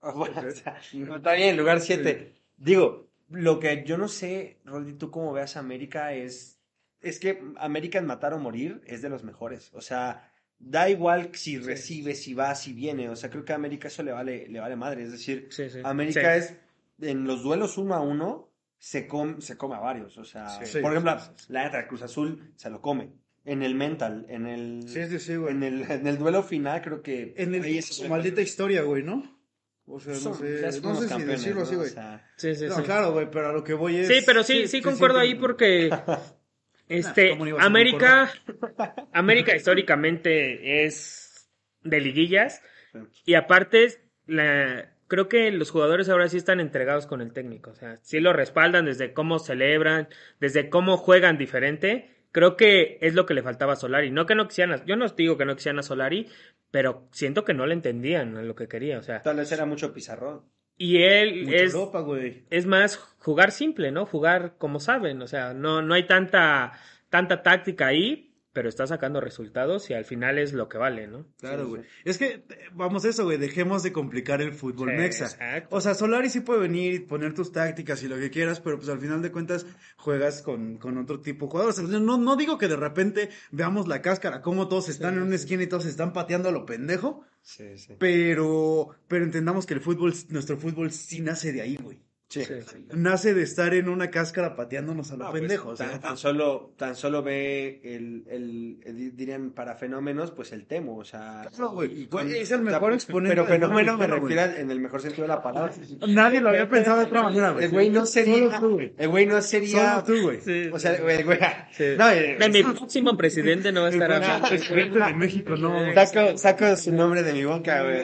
Bueno, 0.00 0.34
o 0.46 0.50
sea, 0.50 0.78
está 1.16 1.32
bien, 1.34 1.56
lugar 1.56 1.80
7. 1.80 2.32
Digo, 2.56 3.08
lo 3.30 3.60
que 3.60 3.84
yo 3.84 3.98
no 3.98 4.08
sé, 4.08 4.58
Rolly, 4.64 4.94
tú 4.94 5.10
cómo 5.10 5.32
veas 5.32 5.56
a 5.56 5.60
América 5.60 6.12
es. 6.14 6.56
Es 7.00 7.20
que 7.20 7.40
América 7.58 7.98
en 8.00 8.06
matar 8.06 8.32
o 8.34 8.38
morir 8.38 8.80
es 8.84 9.02
de 9.02 9.08
los 9.08 9.22
mejores. 9.22 9.70
O 9.72 9.80
sea, 9.80 10.32
da 10.58 10.90
igual 10.90 11.30
si 11.34 11.58
recibe, 11.58 12.14
si 12.16 12.34
va, 12.34 12.52
si 12.56 12.72
viene. 12.72 13.08
O 13.08 13.14
sea, 13.14 13.30
creo 13.30 13.44
que 13.44 13.52
a 13.52 13.56
América 13.56 13.86
eso 13.86 14.02
le 14.02 14.10
vale, 14.10 14.48
le 14.48 14.58
vale 14.58 14.74
madre. 14.74 15.04
Es 15.04 15.12
decir, 15.12 15.46
Sí, 15.50 15.70
sí. 15.70 15.78
América 15.84 16.34
Sí. 16.34 16.38
es. 16.40 16.56
En 17.00 17.24
los 17.24 17.42
duelos 17.42 17.78
uno 17.78 17.94
a 17.94 18.00
uno, 18.00 18.50
se, 18.78 19.06
com- 19.06 19.40
se 19.40 19.56
come 19.56 19.76
a 19.76 19.80
varios. 19.80 20.16
O 20.18 20.24
sea, 20.24 20.48
Sí. 20.64 20.80
por 20.80 20.92
ejemplo, 20.92 21.16
la 21.48 21.64
neta, 21.64 21.86
Cruz 21.86 22.02
Azul 22.02 22.52
se 22.56 22.70
lo 22.70 22.80
come. 22.80 23.12
En 23.44 23.62
el 23.62 23.74
mental, 23.74 24.26
en 24.28 24.46
el. 24.46 24.82
Sí, 24.88 25.06
sí, 25.08 25.18
sí, 25.18 25.36
güey. 25.36 25.54
En 25.54 25.62
el, 25.62 25.90
en 25.90 26.06
el 26.06 26.18
duelo 26.18 26.42
final, 26.42 26.82
creo 26.82 27.02
que. 27.02 27.34
En 27.36 27.54
el, 27.54 27.62
ahí 27.64 27.78
es- 27.78 27.86
su 27.86 28.08
maldita 28.08 28.40
historia, 28.42 28.82
güey, 28.82 29.02
¿no? 29.02 29.38
O 29.86 29.98
sea, 30.00 30.12
no 30.12 30.18
sé, 30.34 30.60
no 30.82 30.94
sé 30.96 31.08
si 31.08 31.22
decirlo 31.22 31.60
¿no? 31.60 31.66
así, 31.66 31.74
O 31.74 31.78
güey. 31.78 31.88
sea, 31.90 32.28
Sí, 32.36 32.54
sí, 32.54 32.66
No, 32.66 32.76
sí. 32.76 32.82
claro, 32.82 33.12
güey, 33.12 33.30
pero 33.30 33.48
a 33.48 33.52
lo 33.52 33.64
que 33.64 33.72
voy 33.72 33.96
es... 33.96 34.06
Sí, 34.06 34.20
pero 34.26 34.42
sí, 34.42 34.68
sí, 34.68 34.82
concuerdo 34.82 35.18
ahí 35.18 35.34
porque 35.34 35.88
este 36.90 37.30
¿cómo 37.30 37.44
no 37.44 37.50
ibas 37.52 37.62
a 37.62 37.66
América 37.66 38.30
América 39.12 39.56
históricamente 39.56 40.84
es 40.84 41.48
de 41.82 42.00
liguillas 42.00 42.60
Sí. 42.92 42.98
y 43.26 43.34
aparte 43.34 43.98
la 44.26 44.92
creo 45.08 45.28
que 45.28 45.50
los 45.50 45.70
jugadores 45.70 46.08
ahora 46.08 46.28
sí 46.28 46.36
están 46.36 46.60
entregados 46.60 47.06
con 47.06 47.20
el 47.20 47.32
técnico, 47.32 47.70
o 47.70 47.74
sea, 47.74 47.96
sí 48.02 48.20
lo 48.20 48.32
respaldan 48.32 48.84
desde 48.84 49.12
cómo 49.12 49.38
celebran, 49.38 50.08
desde 50.40 50.68
cómo 50.70 50.96
juegan 50.96 51.38
diferente. 51.38 52.14
Creo 52.30 52.56
que 52.56 52.98
es 53.00 53.14
lo 53.14 53.24
que 53.26 53.34
le 53.34 53.42
faltaba 53.42 53.72
a 53.72 53.76
Solari. 53.76 54.10
No 54.10 54.26
que 54.26 54.34
no 54.34 54.46
quisieran, 54.46 54.80
a- 54.80 54.84
yo 54.84 54.96
no 54.96 55.08
digo 55.08 55.36
que 55.38 55.46
no 55.46 55.56
quisieran 55.56 55.78
a 55.78 55.82
Solari, 55.82 56.28
pero 56.70 57.08
siento 57.10 57.44
que 57.44 57.54
no 57.54 57.66
le 57.66 57.72
entendían 57.74 58.46
lo 58.46 58.54
que 58.54 58.68
quería, 58.68 58.98
o 58.98 59.02
sea, 59.02 59.22
Tal 59.22 59.36
vez 59.38 59.50
era 59.50 59.64
mucho 59.64 59.92
pizarrón. 59.94 60.42
y 60.76 60.98
él 61.02 61.52
es 61.52 61.74
Europa, 61.74 62.06
es 62.50 62.66
más 62.66 62.96
jugar 63.18 63.50
simple, 63.50 63.90
¿no? 63.90 64.04
Jugar 64.06 64.56
como 64.58 64.78
saben, 64.78 65.20
o 65.22 65.26
sea, 65.26 65.54
no, 65.54 65.80
no 65.82 65.94
hay 65.94 66.06
tanta, 66.06 66.72
tanta 67.08 67.42
táctica 67.42 67.86
ahí, 67.86 68.27
pero 68.58 68.68
está 68.68 68.88
sacando 68.88 69.20
resultados 69.20 69.88
y 69.88 69.94
al 69.94 70.04
final 70.04 70.36
es 70.36 70.52
lo 70.52 70.68
que 70.68 70.78
vale, 70.78 71.06
¿no? 71.06 71.26
Claro, 71.38 71.62
Sí, 71.62 71.68
güey. 71.70 71.82
Es 72.04 72.18
que, 72.18 72.26
eh, 72.26 72.42
vamos 72.72 73.04
a 73.04 73.10
eso, 73.10 73.22
güey, 73.22 73.38
dejemos 73.38 73.84
de 73.84 73.92
complicar 73.92 74.42
el 74.42 74.52
fútbol 74.52 74.88
Sí, 74.90 74.96
mexa. 74.96 75.24
exacto. 75.26 75.76
O 75.76 75.80
sea, 75.80 75.94
Solari 75.94 76.28
sí 76.28 76.40
puede 76.40 76.58
venir 76.58 76.94
y 76.94 76.98
poner 76.98 77.34
tus 77.34 77.52
tácticas 77.52 78.02
y 78.02 78.08
lo 78.08 78.16
que 78.18 78.30
quieras, 78.30 78.58
pero 78.58 78.76
pues 78.78 78.88
al 78.88 78.98
final 78.98 79.22
de 79.22 79.30
cuentas 79.30 79.64
juegas 79.96 80.42
con, 80.42 80.78
con 80.78 80.98
otro 80.98 81.20
tipo 81.20 81.46
de 81.46 81.50
jugadores. 81.52 81.78
O 81.78 81.86
sea, 81.86 82.00
no, 82.00 82.18
no 82.18 82.34
digo 82.34 82.58
que 82.58 82.66
de 82.66 82.74
repente 82.74 83.28
veamos 83.52 83.86
la 83.86 84.02
cáscara, 84.02 84.42
como 84.42 84.66
todos 84.66 84.88
están 84.88 85.14
en 85.18 85.22
una 85.22 85.36
esquina 85.36 85.62
y 85.62 85.68
todos 85.68 85.86
están 85.86 86.12
pateando 86.12 86.48
a 86.48 86.52
lo 86.52 86.66
pendejo, 86.66 87.22
Sí, 87.42 87.78
sí. 87.78 87.94
pero, 88.00 88.88
pero 89.06 89.24
entendamos 89.24 89.66
que 89.66 89.74
el 89.74 89.80
fútbol, 89.80 90.12
nuestro 90.30 90.56
fútbol 90.58 90.90
sí 90.90 91.20
nace 91.20 91.52
de 91.52 91.62
ahí, 91.62 91.76
güey. 91.80 92.00
Sí. 92.30 92.44
Sí, 92.44 92.54
sí. 92.60 92.84
Nace 92.92 93.32
de 93.32 93.42
estar 93.42 93.72
en 93.72 93.88
una 93.88 94.10
cáscara 94.10 94.54
pateándonos 94.54 95.10
a 95.12 95.16
lo 95.16 95.24
No, 95.24 95.30
pues, 95.30 95.40
pendejo. 95.40 95.70
o 95.70 95.76
sea, 95.76 95.88
tan, 95.92 96.00
tan 96.00 96.16
solo, 96.18 96.72
tan 96.76 96.94
solo 96.94 97.22
ve 97.22 97.80
el, 97.82 98.24
el, 98.28 98.76
el- 98.84 99.16
dirían 99.16 99.50
para 99.52 99.76
fenómenos, 99.76 100.30
pues 100.32 100.52
el 100.52 100.66
temo, 100.66 100.98
o 100.98 101.04
sea. 101.04 101.48
Claro, 101.50 101.70
güey. 101.70 102.02
y 102.02 102.06
con- 102.06 102.24
Güey, 102.28 102.38
es 102.40 102.50
el 102.50 102.60
o 102.60 102.64
sea, 102.64 102.72
mejor 102.72 102.92
exponente 102.92 103.34
Pero 103.34 103.46
fenómeno 103.46 103.96
me 103.96 104.06
refiero 104.06 104.42
en 104.58 104.70
el 104.70 104.78
mejor 104.78 105.00
sentido 105.00 105.22
de 105.22 105.28
la 105.28 105.42
palabra. 105.42 105.72
Nadie 106.06 106.42
lo 106.42 106.50
había 106.50 106.68
pensado 106.70 106.98
de 106.98 107.04
otra 107.06 107.22
manera, 107.22 107.50
güey. 107.52 107.64
El 107.64 107.70
güey 107.70 107.88
no 107.88 108.04
sería. 108.04 108.34
Solo 108.36 108.60
tú, 108.60 108.70
güey. 108.74 108.92
El 108.98 109.08
güey 109.08 109.24
no 109.26 109.40
sería. 109.40 110.00
Solo 110.00 110.04
tú, 110.04 110.22
güey. 110.24 110.40
Sí. 110.42 110.68
O 110.70 110.78
sea, 110.78 110.92
el 110.96 111.24
güey. 111.24 111.38
Sí. 111.72 111.84
No, 111.96 112.10
eh, 112.10 112.36
De 112.38 112.48
mi 112.50 112.62
próximo 112.62 113.16
presidente 113.16 113.72
no 113.72 113.80
va 113.82 113.86
a 113.86 113.90
estar 113.90 114.10
El 114.10 114.16
hablando. 114.22 114.48
presidente 114.48 114.98
de 114.98 115.14
México, 115.14 115.56
no. 115.56 115.94
saco, 115.94 116.36
saco 116.36 116.76
su 116.76 116.92
nombre 116.92 117.22
de 117.22 117.32
mi 117.32 117.44
boca, 117.44 117.82
güey. 117.84 118.02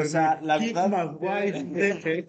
O 0.00 0.04
sea, 0.06 0.40
la 0.42 0.56
verdad- 0.56 1.16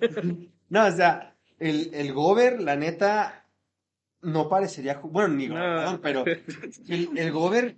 No, 0.70 0.86
o 0.86 0.92
sea, 0.92 1.34
el, 1.60 1.92
el 1.94 2.12
Gober, 2.14 2.62
la 2.62 2.76
neta, 2.76 3.46
no 4.22 4.50
parecería. 4.50 4.96
Bueno, 5.02 5.30
ni 5.30 5.48
No. 5.48 6.00
pero 6.02 6.26
el, 6.88 7.10
el 7.18 7.32
Gober. 7.32 7.78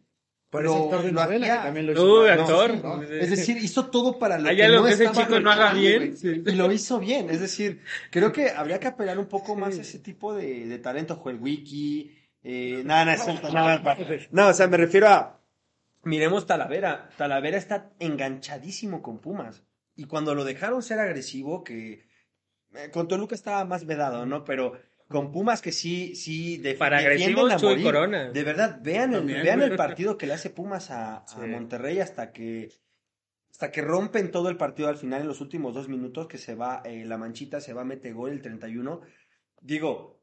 Parece 0.49 0.73
lo- 0.73 0.83
actor 0.85 1.03
de 1.03 1.11
lo 1.11 1.21
novela, 1.21 1.45
hacía- 1.45 1.57
que 1.57 1.63
también 1.65 1.85
lo 1.85 1.91
Uy, 1.93 2.27
hizo. 2.31 2.41
actor. 2.41 2.83
No, 2.83 2.97
no. 2.97 3.03
Es 3.03 3.29
decir, 3.29 3.57
hizo 3.57 3.85
todo 3.91 4.17
para 4.17 4.39
lo 4.39 4.49
Hay 4.49 4.55
que 4.55 4.63
algo 4.65 4.79
no 4.79 4.85
que 4.87 4.93
ese 4.93 5.11
chico 5.11 5.39
no 5.39 5.51
haga 5.51 5.73
bien, 5.73 6.17
sí. 6.17 6.41
Y 6.43 6.51
lo 6.53 6.71
hizo 6.71 6.99
bien. 6.99 7.29
Es 7.29 7.39
decir, 7.41 7.83
creo 8.09 8.31
que 8.31 8.49
habría 8.49 8.79
que 8.79 8.87
apelar 8.87 9.19
un 9.19 9.27
poco 9.27 9.55
más 9.55 9.77
a 9.77 9.81
ese 9.81 9.99
tipo 9.99 10.33
de, 10.33 10.65
de 10.65 10.79
talento. 10.79 11.17
Joel 11.17 11.37
Wiki. 11.39 12.15
Eh, 12.41 12.81
nada, 12.83 13.05
nada, 13.05 13.17
eso- 13.17 13.51
nada, 13.53 13.97
no, 14.31 14.47
o 14.47 14.53
sea, 14.53 14.67
me 14.67 14.77
refiero 14.77 15.07
a. 15.09 15.39
Miremos 16.03 16.47
Talavera. 16.47 17.11
Talavera 17.15 17.57
está 17.59 17.91
enganchadísimo 17.99 19.03
con 19.03 19.19
Pumas. 19.19 19.61
Y 19.95 20.05
cuando 20.05 20.33
lo 20.33 20.45
dejaron 20.45 20.81
ser 20.81 20.97
agresivo, 20.99 21.63
que. 21.63 22.08
Eh, 22.75 22.89
con 22.91 23.07
Toluca 23.07 23.35
estaba 23.35 23.63
más 23.65 23.85
vedado, 23.85 24.25
¿no? 24.25 24.43
Pero 24.43 24.73
con 25.07 25.31
Pumas 25.31 25.61
que 25.61 25.71
sí, 25.71 26.15
sí, 26.15 26.57
def- 26.57 26.77
Para 26.77 27.01
defienden 27.01 27.51
a 27.51 27.57
morir. 27.57 27.83
Corona. 27.83 28.29
De 28.31 28.43
verdad, 28.43 28.79
vean 28.81 29.13
el, 29.13 29.19
También, 29.19 29.43
vean 29.43 29.61
el 29.63 29.75
partido 29.75 30.17
que 30.17 30.27
le 30.27 30.33
hace 30.33 30.49
Pumas 30.51 30.91
a. 30.91 31.25
Monterrey 31.47 31.99
hasta 31.99 32.31
que 32.31 32.69
hasta 33.51 33.71
que 33.71 33.81
rompen 33.81 34.31
todo 34.31 34.47
el 34.49 34.55
partido 34.57 34.87
al 34.87 34.97
final 34.97 35.21
en 35.21 35.27
los 35.27 35.41
últimos 35.41 35.73
dos 35.73 35.89
minutos 35.89 36.27
que 36.27 36.37
se 36.37 36.55
va 36.55 36.81
eh, 36.85 37.03
la 37.05 37.17
manchita 37.17 37.59
se 37.59 37.73
va 37.73 37.83
mete 37.83 38.13
gol 38.13 38.31
el 38.31 38.41
31 38.41 39.01
digo 39.61 40.21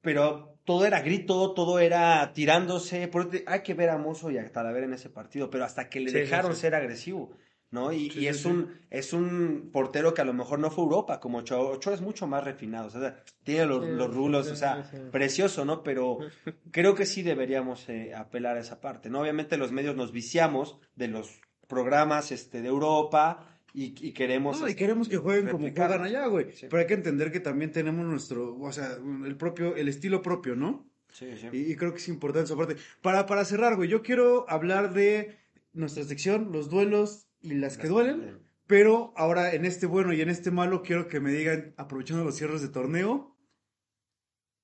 pero 0.00 0.60
todo 0.64 0.84
era 0.86 1.00
grito 1.00 1.52
todo 1.54 1.78
era 1.80 2.32
tirándose 2.32 3.08
por 3.08 3.28
hay 3.46 3.62
que 3.62 3.74
ver 3.74 3.90
a 3.90 3.98
Mozo 3.98 4.30
y 4.30 4.38
a 4.38 4.52
Talavera 4.52 4.86
en 4.86 4.92
ese 4.92 5.10
partido 5.10 5.50
pero 5.50 5.64
hasta 5.64 5.88
que 5.88 5.98
le 6.00 6.10
sí, 6.10 6.18
dejaron 6.18 6.54
sí. 6.54 6.60
ser 6.60 6.74
agresivo 6.76 7.36
¿no? 7.74 7.92
Y, 7.92 8.10
Sí, 8.10 8.20
y 8.20 8.20
sí, 8.20 8.26
es 8.28 8.38
sí. 8.38 8.48
un 8.48 8.70
es 8.90 9.12
un 9.12 9.70
portero 9.72 10.14
que 10.14 10.22
a 10.22 10.24
lo 10.24 10.32
mejor 10.32 10.58
no 10.60 10.70
fue 10.70 10.84
Europa 10.84 11.20
como 11.20 11.38
Ochoa, 11.38 11.60
Ochoa 11.60 11.94
es 11.94 12.00
mucho 12.00 12.26
más 12.26 12.44
refinado, 12.44 12.86
o 12.86 12.90
sea, 12.90 13.22
tiene 13.42 13.66
los, 13.66 13.84
Sí, 13.84 13.90
los 13.90 14.14
rulos, 14.14 14.50
o 14.50 14.56
sea, 14.56 14.90
precioso, 15.10 15.64
¿no? 15.64 15.82
Pero 15.82 16.18
creo 16.70 16.94
que 16.94 17.04
sí 17.04 17.22
deberíamos 17.22 17.88
eh, 17.88 18.14
apelar 18.14 18.56
a 18.56 18.60
esa 18.60 18.80
parte, 18.80 19.10
¿no? 19.10 19.20
Obviamente 19.20 19.56
los 19.58 19.72
medios 19.72 19.96
nos 19.96 20.12
viciamos 20.12 20.78
de 20.94 21.08
los 21.08 21.40
programas 21.66 22.30
este, 22.32 22.62
de 22.62 22.68
Europa 22.68 23.58
y, 23.72 23.94
y 24.06 24.12
queremos... 24.12 24.60
No, 24.60 24.68
y 24.68 24.70
este, 24.70 24.78
queremos 24.78 25.08
que 25.08 25.16
jueguen 25.16 25.48
como 25.48 25.68
juegan 25.68 26.02
allá, 26.02 26.26
güey. 26.28 26.52
Sí. 26.52 26.66
Pero 26.70 26.80
hay 26.80 26.86
que 26.86 26.94
entender 26.94 27.32
que 27.32 27.40
también 27.40 27.72
tenemos 27.72 28.06
nuestro, 28.06 28.56
o 28.56 28.72
sea, 28.72 28.96
el 29.26 29.36
propio, 29.36 29.74
el 29.74 29.88
estilo 29.88 30.22
propio, 30.22 30.54
¿no? 30.54 30.88
Sí, 31.10 31.26
sí. 31.36 31.48
Y, 31.52 31.72
y 31.72 31.76
creo 31.76 31.92
que 31.92 31.98
es 31.98 32.08
importante 32.08 32.46
esa 32.46 32.56
parte. 32.56 32.76
Para, 33.02 33.26
para 33.26 33.44
cerrar, 33.44 33.76
güey, 33.76 33.88
yo 33.88 34.02
quiero 34.02 34.48
hablar 34.48 34.92
de 34.94 35.36
nuestra 35.72 36.04
sección, 36.04 36.50
los 36.52 36.70
duelos 36.70 37.23
y 37.44 37.54
las 37.54 37.78
que 37.78 37.86
duelen. 37.88 38.40
Pero 38.66 39.12
ahora 39.16 39.54
en 39.54 39.64
este 39.66 39.86
bueno 39.86 40.12
y 40.12 40.20
en 40.22 40.30
este 40.30 40.50
malo 40.50 40.82
quiero 40.82 41.06
que 41.06 41.20
me 41.20 41.30
digan, 41.32 41.74
aprovechando 41.76 42.24
los 42.24 42.34
cierres 42.36 42.62
de 42.62 42.68
torneo, 42.68 43.36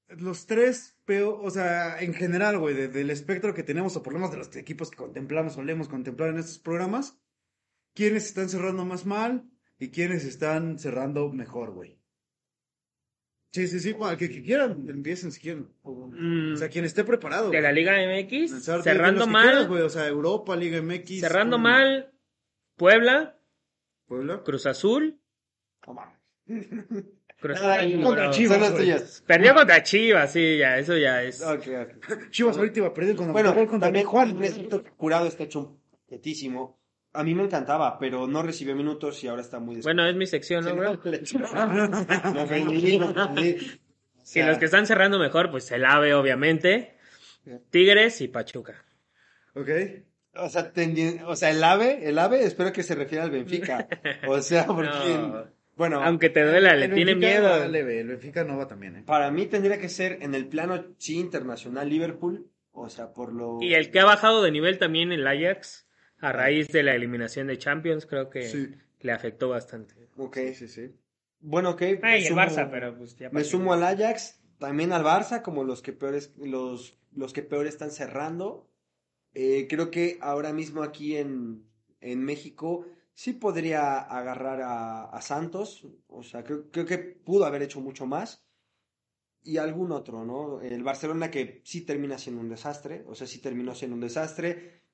los 0.08 0.46
tres, 0.46 0.98
pero, 1.04 1.40
o 1.40 1.50
sea, 1.50 2.00
en 2.00 2.14
general, 2.14 2.58
güey, 2.58 2.74
de- 2.74 2.88
del 2.88 3.10
espectro 3.10 3.54
que 3.54 3.62
tenemos 3.62 3.94
o 3.96 4.02
por 4.02 4.12
lo 4.12 4.18
menos 4.18 4.32
de 4.32 4.38
los 4.38 4.56
equipos 4.56 4.90
que 4.90 4.96
contemplamos, 4.96 5.52
solemos 5.54 5.88
contemplar 5.88 6.30
en 6.30 6.38
estos 6.38 6.58
programas, 6.58 7.20
¿quiénes 7.94 8.24
están 8.26 8.48
cerrando 8.48 8.84
más 8.84 9.06
mal 9.06 9.48
y 9.78 9.90
quiénes 9.90 10.24
están 10.24 10.78
cerrando 10.78 11.30
mejor, 11.32 11.70
güey? 11.72 12.00
Sí, 13.52 13.66
sí, 13.68 13.80
sí, 13.80 13.92
bueno, 13.92 14.16
que, 14.16 14.30
que 14.30 14.42
quieran, 14.42 14.86
empiecen 14.88 15.30
si 15.32 15.40
quieren. 15.40 15.68
Mm, 15.84 16.54
O 16.54 16.56
sea, 16.56 16.68
quien 16.68 16.84
esté 16.84 17.02
preparado. 17.04 17.50
de 17.50 17.60
la. 17.60 17.72
Liga 17.72 17.94
MX, 17.98 18.62
cerrando 18.82 19.26
mal, 19.26 19.44
quieras, 19.48 19.68
güey, 19.68 19.82
o 19.82 19.90
sea, 19.90 20.06
Europa, 20.08 20.54
Liga 20.56 20.80
MX. 20.80 21.20
cerrando 21.20 21.58
mm, 21.58 21.62
mal, 21.62 22.12
Puebla, 22.80 23.36
Puebla. 24.06 24.42
Cruz 24.42 24.64
Azul. 24.64 25.20
No 25.86 25.92
mames. 25.92 26.16
Cruz 27.38 27.60
Azul, 27.60 28.02
contra. 28.02 28.30
Chivas. 28.30 28.58
Son 28.58 28.74
tuyas. 28.74 29.22
Perdió 29.26 29.54
contra 29.54 29.82
Chivas, 29.82 30.32
sí, 30.32 30.56
ya, 30.56 30.78
eso 30.78 30.96
ya 30.96 31.22
es. 31.22 31.42
Ok, 31.42 31.66
ok. 31.82 32.30
Chivas 32.30 32.56
ahorita 32.56 32.78
iba 32.78 32.88
a 32.88 32.94
perder 32.94 33.16
cuando 33.16 33.34
Bueno, 33.34 33.54
contra 33.54 33.80
también 33.80 34.06
Juan. 34.06 34.38
Curado 34.96 35.26
está 35.26 35.44
hecho 35.44 35.60
un 35.60 35.78
quietísimo. 36.08 36.80
A 37.12 37.22
mí 37.22 37.34
me 37.34 37.42
encantaba, 37.42 37.98
pero 37.98 38.26
no 38.26 38.42
recibió 38.42 38.74
minutos 38.74 39.22
y 39.24 39.28
ahora 39.28 39.42
está 39.42 39.60
muy 39.60 39.82
Bueno, 39.82 40.08
es 40.08 40.16
mi 40.16 40.26
sección, 40.26 40.64
¿no, 40.64 40.74
bro? 40.74 40.98
Y 44.22 44.32
sea, 44.32 44.48
los 44.48 44.58
que 44.58 44.64
están 44.64 44.86
cerrando 44.86 45.18
mejor, 45.18 45.50
pues 45.50 45.70
el 45.70 45.84
AVE, 45.84 46.14
obviamente. 46.14 46.96
Tigres 47.70 48.22
y 48.22 48.28
Pachuca. 48.28 48.86
Ok. 49.54 49.68
O 50.34 50.48
sea, 50.48 50.72
o 51.26 51.36
sea, 51.36 51.50
el 51.50 51.62
ave, 51.64 52.08
el 52.08 52.18
ave, 52.18 52.44
espero 52.44 52.72
que 52.72 52.82
se 52.82 52.94
refiera 52.94 53.24
al 53.24 53.30
Benfica. 53.30 53.88
O 54.28 54.40
sea, 54.40 54.64
porque, 54.66 54.88
No. 55.18 55.44
bueno, 55.76 56.02
Aunque 56.02 56.30
te 56.30 56.42
duela, 56.44 56.74
le 56.76 56.88
tiene 56.88 57.14
Benfica 57.14 57.40
miedo. 57.40 57.68
leve, 57.68 58.00
el 58.00 58.08
Benfica 58.08 58.44
no 58.44 58.56
va 58.56 58.68
también, 58.68 58.96
¿eh? 58.96 59.02
para 59.06 59.30
mí 59.30 59.46
tendría 59.46 59.78
que 59.80 59.88
ser 59.88 60.18
en 60.22 60.34
el 60.34 60.46
plano 60.46 60.84
sí 60.98 61.18
internacional 61.18 61.88
Liverpool, 61.88 62.48
o 62.72 62.88
sea, 62.88 63.12
por 63.12 63.32
lo... 63.32 63.58
Y 63.60 63.74
el 63.74 63.90
que 63.90 63.98
ha 64.00 64.04
bajado 64.04 64.42
de 64.42 64.52
nivel 64.52 64.78
también 64.78 65.10
el 65.10 65.26
Ajax, 65.26 65.88
a 66.20 66.32
raíz 66.32 66.68
de 66.68 66.82
la 66.84 66.94
eliminación 66.94 67.48
de 67.48 67.58
Champions, 67.58 68.06
creo 68.06 68.30
que 68.30 68.42
Sí. 68.44 68.68
le 69.00 69.12
afectó 69.12 69.48
bastante. 69.48 69.94
Ok. 70.16 70.36
Sí, 70.36 70.54
sí, 70.54 70.68
sí. 70.68 70.94
Bueno, 71.40 71.70
ok. 71.70 71.82
Ah, 72.02 72.08
me 72.08 72.20
y 72.20 72.26
el 72.26 72.34
Barça, 72.34 72.68
pero 72.70 72.96
pues 72.96 73.16
ya 73.16 73.30
Me 73.30 73.42
sumo 73.42 73.72
al 73.72 73.82
Ajax, 73.82 74.40
también 74.58 74.92
al 74.92 75.02
Barça, 75.02 75.42
como 75.42 75.64
los 75.64 75.80
que 75.82 75.92
peores, 75.92 76.32
los, 76.36 76.98
los 77.16 77.32
que 77.32 77.42
peor 77.42 77.66
están 77.66 77.90
cerrando. 77.90 78.69
Eh, 79.34 79.66
creo 79.68 79.90
que 79.90 80.18
ahora 80.20 80.52
mismo 80.52 80.82
aquí 80.82 81.16
en, 81.16 81.68
en 82.00 82.24
México 82.24 82.86
sí 83.14 83.34
podría 83.34 83.98
agarrar 83.98 84.60
a, 84.62 85.20
Santos. 85.22 85.86
O 86.08 86.22
sea, 86.22 86.42
creo, 86.44 86.70
creo 86.70 86.86
que 86.86 86.98
pudo 86.98 87.44
haber 87.44 87.62
hecho 87.62 87.80
mucho 87.80 88.06
más. 88.06 88.46
Y 89.42 89.56
algún 89.56 89.92
otro, 89.92 90.24
¿no? 90.24 90.60
El 90.60 90.82
Barcelona 90.82 91.30
que 91.30 91.62
sí 91.64 91.82
termina 91.82 92.18
siendo 92.18 92.40
un 92.42 92.48
desastre. 92.48 93.04
O 93.06 93.14
sea, 93.14 93.26
sí 93.26 93.40
terminó 93.40 93.74
siendo 93.74 93.94
un 93.94 94.00
desastre. 94.02 94.84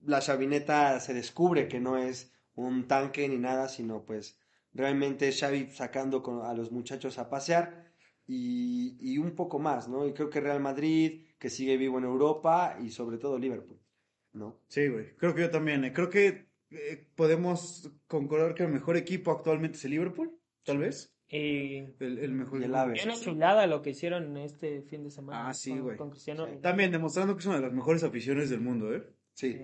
La 0.00 0.20
chavineta 0.20 0.98
se 1.00 1.14
descubre 1.14 1.68
que 1.68 1.80
no 1.80 1.98
es 1.98 2.32
un 2.54 2.88
tanque 2.88 3.28
ni 3.28 3.38
nada, 3.38 3.68
sino 3.68 4.04
pues 4.04 4.38
realmente 4.72 5.32
Xavi 5.32 5.68
sacando 5.70 6.22
a 6.44 6.54
los 6.54 6.72
muchachos 6.72 7.18
a 7.18 7.28
pasear 7.28 7.92
y 8.26 9.18
un 9.18 9.34
poco 9.34 9.58
más, 9.58 9.88
¿no? 9.88 10.06
Y 10.06 10.14
creo 10.14 10.30
que 10.30 10.40
Real 10.40 10.60
Madrid, 10.60 11.26
que 11.38 11.50
sigue 11.50 11.76
vivo 11.76 11.98
en 11.98 12.04
Europa 12.04 12.78
y 12.80 12.90
sobre 12.90 13.18
todo 13.18 13.38
Liverpool, 13.38 13.81
¿no? 14.32 14.58
Sí, 14.68 14.88
güey. 14.88 15.14
Creo 15.16 15.34
que 15.34 15.42
yo 15.42 15.50
también. 15.50 15.84
eh. 15.84 15.92
Creo 15.92 16.08
que 16.10 16.46
eh, 16.70 17.06
podemos 17.14 17.90
concordar 18.06 18.54
que 18.54 18.62
el 18.64 18.70
mejor 18.70 18.96
equipo 18.96 19.30
actualmente 19.30 19.76
es 19.78 19.84
el 19.84 19.90
Liverpool, 19.92 20.30
tal 20.64 20.78
vez. 20.78 21.12
Y 21.28 21.78
El, 21.98 22.18
el 22.18 22.32
mejor 22.32 22.60
Y 22.60 22.64
el 22.64 22.70
equipo. 22.70 22.78
AVE. 22.78 22.92
bien 22.92 23.10
chulada 23.20 23.66
lo 23.66 23.80
que 23.80 23.90
hicieron 23.90 24.36
este 24.36 24.82
fin 24.82 25.02
de 25.04 25.10
semana. 25.10 25.48
Ah, 25.48 25.54
sí, 25.54 25.70
con- 25.70 25.80
güey. 25.82 25.96
Con 25.96 26.10
Cristiano. 26.10 26.46
También 26.60 26.90
demostrando 26.92 27.34
que 27.34 27.40
es 27.40 27.46
una 27.46 27.56
de 27.56 27.62
las 27.62 27.72
mejores 27.72 28.02
aficiones 28.04 28.50
del 28.50 28.60
mundo, 28.60 28.94
¿eh? 28.94 29.02
Sí, 29.34 29.58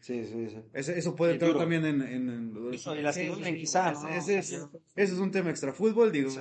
Sí, 0.00 0.22
sí. 0.26 0.48
sí. 0.50 0.58
Ese- 0.74 0.98
eso 0.98 1.16
puede 1.16 1.32
entrar 1.32 1.52
duro. 1.52 1.60
también 1.60 1.86
en... 1.86 2.02
en, 2.02 2.28
en- 2.28 2.74
Eso, 2.74 2.94
las 2.94 3.14
Sí, 3.14 3.30
sí, 3.42 3.54
quizás, 3.56 3.96
ese- 3.96 4.02
¿no? 4.02 4.08
Ese, 4.14 4.38
es, 4.38 4.52
ese 4.52 5.12
es 5.14 5.18
un 5.18 5.30
tema 5.30 5.48
extra 5.48 5.72
fútbol, 5.72 6.12
digo. 6.12 6.28
Sí. 6.28 6.40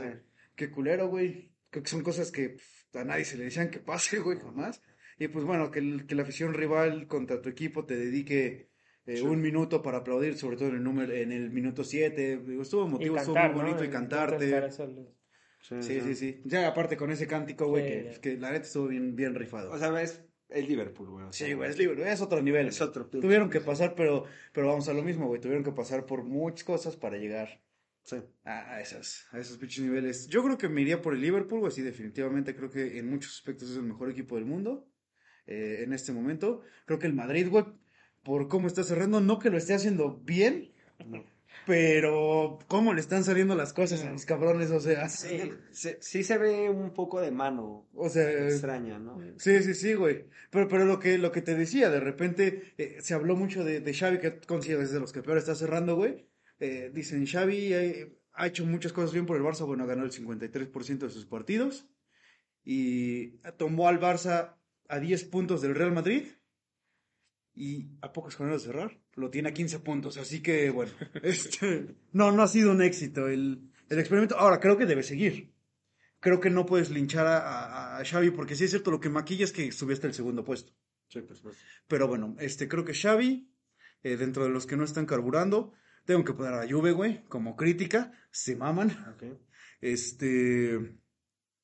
Qué 0.55 0.69
culero, 0.69 1.07
güey. 1.07 1.49
Creo 1.69 1.81
que 1.83 1.89
son 1.89 2.03
cosas 2.03 2.29
que 2.29 2.49
pff, 2.49 2.95
a 2.97 3.05
nadie 3.05 3.23
se 3.23 3.37
le 3.37 3.45
decían 3.45 3.69
que 3.71 3.79
pase, 3.79 4.19
güey, 4.19 4.37
jamás. 4.37 4.81
Y 5.19 5.27
pues 5.27 5.45
bueno, 5.45 5.71
que, 5.71 5.79
el- 5.79 6.05
que 6.05 6.15
la 6.15 6.23
afición 6.23 6.53
rival 6.53 7.07
contra 7.07 7.41
tu 7.41 7.49
equipo 7.49 7.85
te 7.85 7.95
dedique 7.95 8.69
eh, 9.05 9.17
Sí. 9.17 9.21
un 9.23 9.41
minuto 9.41 9.81
para 9.81 9.97
aplaudir, 9.97 10.37
sobre 10.37 10.55
todo 10.55 10.69
en 10.69 10.75
el 10.75 10.83
número, 10.83 11.11
en 11.13 11.31
el 11.33 11.49
minuto 11.51 11.83
7. 11.83 12.41
Estuvo 12.61 12.83
Y 12.83 12.87
emotivo, 12.87 13.17
estuvo 13.17 13.35
muy 13.35 13.49
¿no? 13.49 13.53
bonito 13.55 13.83
y 13.83 13.89
cantarte. 13.89 14.47
Sí, 15.61 15.81
sí, 16.01 16.15
sí. 16.15 16.41
Ya 16.45 16.67
aparte 16.67 16.97
con 16.97 17.11
ese 17.11 17.25
cántico, 17.27 17.67
güey, 17.67 18.13
Sí, 18.13 18.19
que, 18.21 18.37
la 18.37 18.51
neta 18.51 18.65
estuvo 18.65 18.87
bien, 18.87 19.15
bien 19.15 19.33
rifado. 19.35 19.71
O 19.71 19.77
sea, 19.77 20.01
es 20.01 20.23
el 20.49 20.67
Liverpool, 20.67 21.09
güey. 21.09 21.25
o 21.25 21.33
sea, 21.33 21.47
sí, 21.47 21.53
güey, 21.53 21.69
es 21.69 21.77
libre, 21.77 22.11
es 22.11 22.21
otro 22.21 22.41
nivel. 22.41 22.67
Es 22.67 22.81
otro. 22.81 23.05
Tuvieron 23.07 23.49
que 23.49 23.61
pasar, 23.61 23.95
pero, 23.95 24.25
pero 24.51 24.67
vamos 24.67 24.87
a 24.89 24.93
lo 24.93 25.03
mismo, 25.03 25.27
güey. 25.27 25.39
Tuvieron 25.39 25.63
que 25.63 25.71
pasar 25.71 26.05
por 26.05 26.23
muchas 26.23 26.63
cosas 26.65 26.95
para 26.97 27.17
llegar 27.17 27.61
Sí. 28.03 28.17
a, 28.43 28.73
a 28.73 28.81
esas, 28.81 29.25
a 29.31 29.39
esos 29.39 29.57
pinches 29.57 29.83
niveles. 29.85 30.27
Yo 30.27 30.43
creo 30.43 30.57
que 30.57 30.67
me 30.67 30.81
iría 30.81 31.01
por 31.01 31.13
el 31.13 31.21
Liverpool, 31.21 31.61
güey. 31.61 31.71
Sí, 31.71 31.81
definitivamente 31.81 32.53
creo 32.55 32.69
que 32.69 32.97
en 32.99 33.09
muchos 33.09 33.33
aspectos 33.33 33.69
es 33.71 33.77
el 33.77 33.83
mejor 33.83 34.09
equipo 34.11 34.35
del 34.35 34.45
mundo 34.45 34.85
eh, 35.47 35.81
en 35.83 35.93
este 35.93 36.11
momento. 36.11 36.61
Creo 36.85 36.99
que 36.99 37.07
el 37.07 37.13
Madrid, 37.13 37.47
güey, 37.49 37.65
por 38.23 38.47
cómo 38.47 38.67
está 38.67 38.83
cerrando, 38.83 39.19
no 39.21 39.39
que 39.39 39.49
lo 39.49 39.57
esté 39.57 39.73
haciendo 39.73 40.17
bien, 40.23 40.71
No. 41.05 41.23
pero 41.65 42.59
cómo 42.67 42.93
le 42.93 43.01
están 43.01 43.23
saliendo 43.23 43.55
las 43.55 43.73
cosas 43.73 44.03
a 44.03 44.11
los 44.11 44.25
cabrones, 44.25 44.71
o 44.71 44.79
sea. 44.79 45.09
Sí, 45.09 45.51
se- 45.71 45.97
sí 46.01 46.23
se 46.23 46.37
ve 46.37 46.69
un 46.69 46.93
poco 46.93 47.19
de 47.21 47.31
mano 47.31 47.87
O 47.93 48.09
sea, 48.09 48.29
extraña, 48.47 48.99
¿no? 48.99 49.19
Sí, 49.37 49.61
sí, 49.63 49.73
sí, 49.73 49.93
güey. 49.93 50.25
Pero, 50.49 50.67
pero 50.67 50.85
lo 50.85 50.99
que, 50.99 51.17
lo 51.17 51.31
que 51.31 51.41
te 51.41 51.55
decía, 51.55 51.89
de 51.89 51.99
repente 51.99 52.73
eh, 52.77 52.97
se 53.01 53.13
habló 53.13 53.35
mucho 53.35 53.63
de, 53.63 53.79
de 53.81 53.93
Xavi, 53.93 54.19
que 54.19 54.39
considero 54.41 54.81
es 54.81 54.91
de 54.91 54.99
los 54.99 55.11
que 55.13 55.21
peor 55.23 55.37
está 55.37 55.55
cerrando, 55.55 55.95
güey. 55.95 56.27
Eh, 56.59 56.91
dicen, 56.93 57.25
Xavi 57.25 57.73
eh, 57.73 58.17
ha 58.33 58.47
hecho 58.47 58.65
muchas 58.65 58.93
cosas 58.93 59.11
bien 59.13 59.25
por 59.25 59.35
el 59.37 59.43
Barça, 59.43 59.65
bueno, 59.65 59.85
ganó 59.85 60.03
el 60.05 60.11
53% 60.11 61.07
de 61.07 61.09
sus 61.09 61.25
partidos 61.25 61.87
y 62.63 63.37
tomó 63.57 63.87
al 63.89 63.99
Barça 63.99 64.55
a 64.93 64.99
10 64.99 65.25
puntos 65.25 65.61
del 65.61 65.75
Real 65.75 65.91
Madrid 65.91 66.23
y 67.55 67.89
a 68.01 68.11
pocos 68.11 68.35
jornadas 68.35 68.63
de 68.63 68.71
cerrar, 68.71 68.99
lo 69.15 69.29
tiene 69.29 69.49
a 69.49 69.53
15 69.53 69.79
puntos, 69.79 70.17
así 70.17 70.41
que, 70.41 70.69
bueno, 70.71 70.91
este, 71.23 71.95
no, 72.11 72.31
no 72.31 72.41
ha 72.43 72.47
sido 72.47 72.71
un 72.71 72.81
éxito 72.81 73.27
el, 73.27 73.69
el 73.89 73.99
experimento. 73.99 74.37
Ahora, 74.37 74.59
creo 74.59 74.77
que 74.77 74.85
debe 74.85 75.03
seguir 75.03 75.51
creo 76.19 76.39
que 76.39 76.49
no 76.49 76.65
puedes 76.65 76.89
linchar 76.89 77.27
a, 77.27 77.37
a- 77.39 77.97
a 77.99 78.05
Xavi, 78.05 78.31
porque 78.31 78.55
sí 78.55 78.63
es 78.63 78.69
cierto, 78.69 78.91
lo 78.91 79.01
que 79.01 79.09
maquilla 79.09 79.43
es 79.43 79.51
que 79.51 79.73
subiste 79.73 80.07
el 80.07 80.13
segundo 80.13 80.45
puesto. 80.45 80.71
Sí, 81.09 81.19
supuesto. 81.19 81.61
Pero 81.89 82.07
bueno, 82.07 82.37
este, 82.39 82.69
creo 82.69 82.85
que 82.85 82.93
Xavi, 82.93 83.51
eh, 84.03 84.15
dentro 84.15 84.45
de 84.45 84.49
los 84.49 84.65
que 84.65 84.77
no 84.77 84.85
están 84.85 85.05
carburando, 85.05 85.73
tengo 86.05 86.23
que 86.23 86.31
poner 86.31 86.53
a 86.53 86.63
la 86.63 86.71
Juve, 86.71 86.93
güey, 86.93 87.25
como 87.25 87.57
crítica, 87.57 88.13
se 88.31 88.55
maman. 88.55 88.95
Este, 89.81 90.95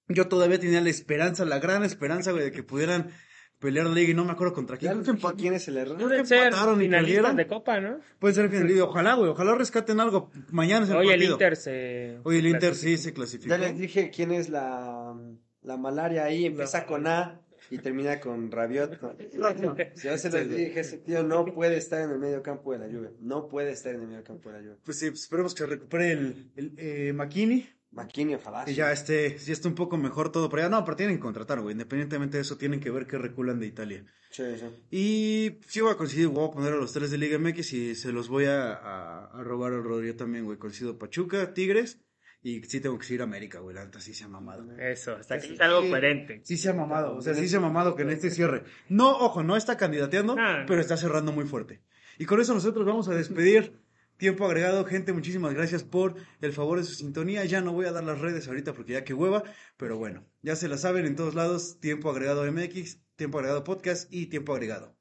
yo 0.10 0.28
todavía 0.28 0.60
tenía 0.60 0.82
la 0.82 0.90
esperanza, 0.90 1.46
la 1.46 1.60
gran 1.60 1.84
esperanza, 1.84 2.32
güey, 2.32 2.44
de 2.46 2.52
que 2.52 2.64
pudieran 2.64 3.12
pelear 3.60 3.86
la 3.86 3.94
liga 3.94 4.12
y 4.12 4.14
no 4.14 4.26
me 4.26 4.32
acuerdo 4.32 4.54
contra 4.54 4.78
quién. 4.78 5.02
Creo 5.02 5.16
que 5.16 5.22
les 5.22 5.34
quién 5.34 5.54
es 5.54 5.68
el 5.68 5.78
error. 5.78 5.98
Pueden 5.98 6.26
ser 6.26 6.54
finalistas 6.54 7.36
de 7.36 7.48
Copa, 7.48 7.80
¿no? 7.80 8.00
Puede 8.18 8.34
ser 8.34 8.50
final, 8.50 8.82
ojalá, 8.82 9.14
güey, 9.16 9.30
ojalá 9.30 9.56
rescaten 9.56 10.00
algo. 10.00 10.32
Mañana 10.52 10.86
es 10.86 10.92
el 10.92 10.98
Hoy 10.98 11.08
el 11.08 11.12
partido. 11.12 11.34
Inter 11.34 11.56
se. 11.56 12.20
Hoy 12.24 12.38
el 12.38 12.48
Inter 12.48 12.76
sí 12.76 12.98
se 12.98 13.14
clasificó. 13.14 13.50
Ya 13.50 13.58
les 13.58 13.78
dije 13.78 14.10
quién 14.10 14.32
es 14.32 14.50
la, 14.50 15.16
la 15.62 15.78
malaria 15.78 16.26
ahí, 16.26 16.46
empieza 16.46 16.86
con 16.86 17.06
A 17.08 17.42
y 17.70 17.78
termina 17.78 18.20
con 18.20 18.52
Rabiot. 18.52 19.00
Ya 20.04 20.18
se 20.18 20.30
los 20.30 20.50
dije, 20.50 20.80
ese 20.80 20.98
tío 20.98 21.24
no 21.24 21.46
puede 21.46 21.78
estar 21.78 22.02
en 22.02 22.12
el 22.12 22.20
medio 22.20 22.42
campo 22.42 22.72
de 22.72 22.80
la 22.80 22.88
lluvia. 22.88 23.12
No 23.20 23.48
puede 23.48 23.72
estar 23.72 23.94
en 23.94 24.02
el 24.02 24.08
medio 24.08 24.24
campo 24.24 24.50
de 24.50 24.56
la 24.56 24.62
lluvia. 24.62 24.78
Pues 24.84 24.98
sí, 24.98 25.10
pues 25.10 25.24
esperemos 25.24 25.54
que 25.54 25.66
recupere 25.66 26.12
el, 26.14 26.52
el 26.56 26.74
eh, 26.78 27.14
McKinney. 27.14 27.70
Maquini, 27.92 28.36
ojalá. 28.36 28.66
Y 28.70 28.76
ya 28.76 28.92
esté, 28.92 29.40
si 29.40 29.52
está 29.52 29.68
un 29.68 29.76
poco 29.76 29.98
mejor 29.98 30.32
todo 30.32 30.48
por 30.50 30.60
allá. 30.60 30.70
No, 30.70 30.84
pero 30.86 30.96
tienen 30.96 31.16
que 31.18 31.22
contratar, 31.22 31.60
güey. 31.62 31.74
Independientemente 31.74 32.38
de 32.38 32.42
eso, 32.42 32.58
tienen 32.58 32.80
que 32.80 32.92
ver 32.92 33.08
que 33.08 33.18
reculan 33.18 33.60
de 33.60 33.66
Italia. 33.68 34.06
Sí, 34.30 34.44
sí. 34.58 34.66
Y 34.92 35.60
sí 35.68 35.82
voy 35.82 35.92
a 35.92 35.96
coincidir, 35.98 36.28
voy 36.28 36.48
a 36.48 36.52
poner 36.52 36.74
a 36.74 36.78
los 36.78 36.94
tres 36.94 37.10
de 37.10 37.18
Liga 37.18 37.40
MX 37.40 37.74
y 37.74 37.96
se 37.96 38.12
los 38.12 38.30
voy 38.30 38.46
a, 38.46 38.74
a, 38.74 39.26
a 39.26 39.44
robar 39.44 39.74
al 39.74 39.84
Rodrigo 39.84 40.16
también, 40.16 40.46
güey. 40.46 40.60
Coincido 40.60 41.00
Pachuca, 41.00 41.54
Tigres 41.56 42.00
y 42.44 42.62
sí 42.64 42.80
tengo 42.80 42.98
que 43.00 43.06
seguir 43.08 43.22
a 43.22 43.24
América, 43.24 43.60
güey. 43.60 43.76
La 43.76 43.84
neta 43.86 44.00
sí 44.00 44.14
se 44.14 44.24
ha 44.24 44.28
mamado. 44.28 44.72
Eso, 44.78 45.16
hasta 45.16 45.40
que 45.40 45.48
Sí, 45.48 45.54
es 45.56 45.62
algo 45.62 45.82
sí. 45.82 45.90
coherente. 45.90 46.42
Sí 46.46 46.58
se 46.58 46.70
ha 46.70 46.74
mamado, 46.74 47.16
o 47.16 47.22
sea, 47.24 47.34
sí 47.34 47.48
se 47.50 47.58
ha 47.58 47.60
mamado 47.60 47.96
que 47.96 48.04
en 48.04 48.12
este 48.12 48.30
cierre. 48.30 48.64
No, 48.88 49.10
ojo, 49.18 49.42
no 49.42 49.58
está 49.58 49.78
candidateando, 49.78 50.36
Ah, 50.38 50.60
no. 50.60 50.66
pero 50.68 50.80
está 50.80 50.96
cerrando 50.96 51.32
muy 51.32 51.46
fuerte. 51.46 51.82
Y 52.20 52.26
con 52.26 52.40
eso 52.40 52.54
nosotros 52.54 52.86
vamos 52.86 53.08
a 53.10 53.16
despedir. 53.16 53.80
Tiempo 54.20 54.46
agregado, 54.46 54.84
gente, 54.84 55.14
muchísimas 55.14 55.54
gracias 55.54 55.86
por 55.86 56.16
el 56.42 56.52
favor 56.52 56.78
de 56.78 56.84
su 56.84 56.94
sintonía. 56.94 57.46
Ya 57.46 57.62
no 57.62 57.72
voy 57.72 57.86
a 57.86 57.94
dar 57.94 58.04
las 58.04 58.20
redes 58.20 58.50
ahorita 58.50 58.74
porque 58.74 58.92
ya 58.92 59.06
que 59.06 59.14
hueva, 59.14 59.44
pero 59.78 59.98
bueno, 59.98 60.28
ya 60.42 60.58
se 60.58 60.68
la 60.68 60.78
saben 60.78 61.06
en 61.06 61.16
todos 61.16 61.36
lados, 61.36 61.80
Tiempo 61.80 62.12
agregado 62.12 62.44
MX, 62.52 63.00
Tiempo 63.16 63.38
agregado 63.38 63.64
podcast 63.64 64.14
y 64.14 64.26
Tiempo 64.26 64.54
agregado. 64.54 64.98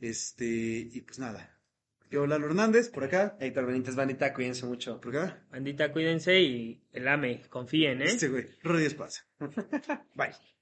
Este, 0.00 0.46
y 0.90 1.02
pues 1.02 1.18
nada. 1.18 1.60
Yo, 2.10 2.26
Lalo 2.26 2.46
Hernández, 2.46 2.88
por 2.88 3.04
acá, 3.04 3.36
Héctor 3.40 3.66
Benítez 3.66 3.94
Vanita, 3.94 4.32
cuídense 4.32 4.64
mucho. 4.64 5.02
por 5.02 5.14
acá. 5.14 5.44
Bandita, 5.50 5.92
cuídense 5.92 6.40
y 6.40 6.82
el 6.92 7.08
AME, 7.08 7.42
confíen, 7.50 8.00
¿eh? 8.00 8.06
Este 8.06 8.28
güey, 8.28 8.46
Rodríguez 8.62 8.92
Esparza. 8.92 9.26
Bye. 10.14 10.61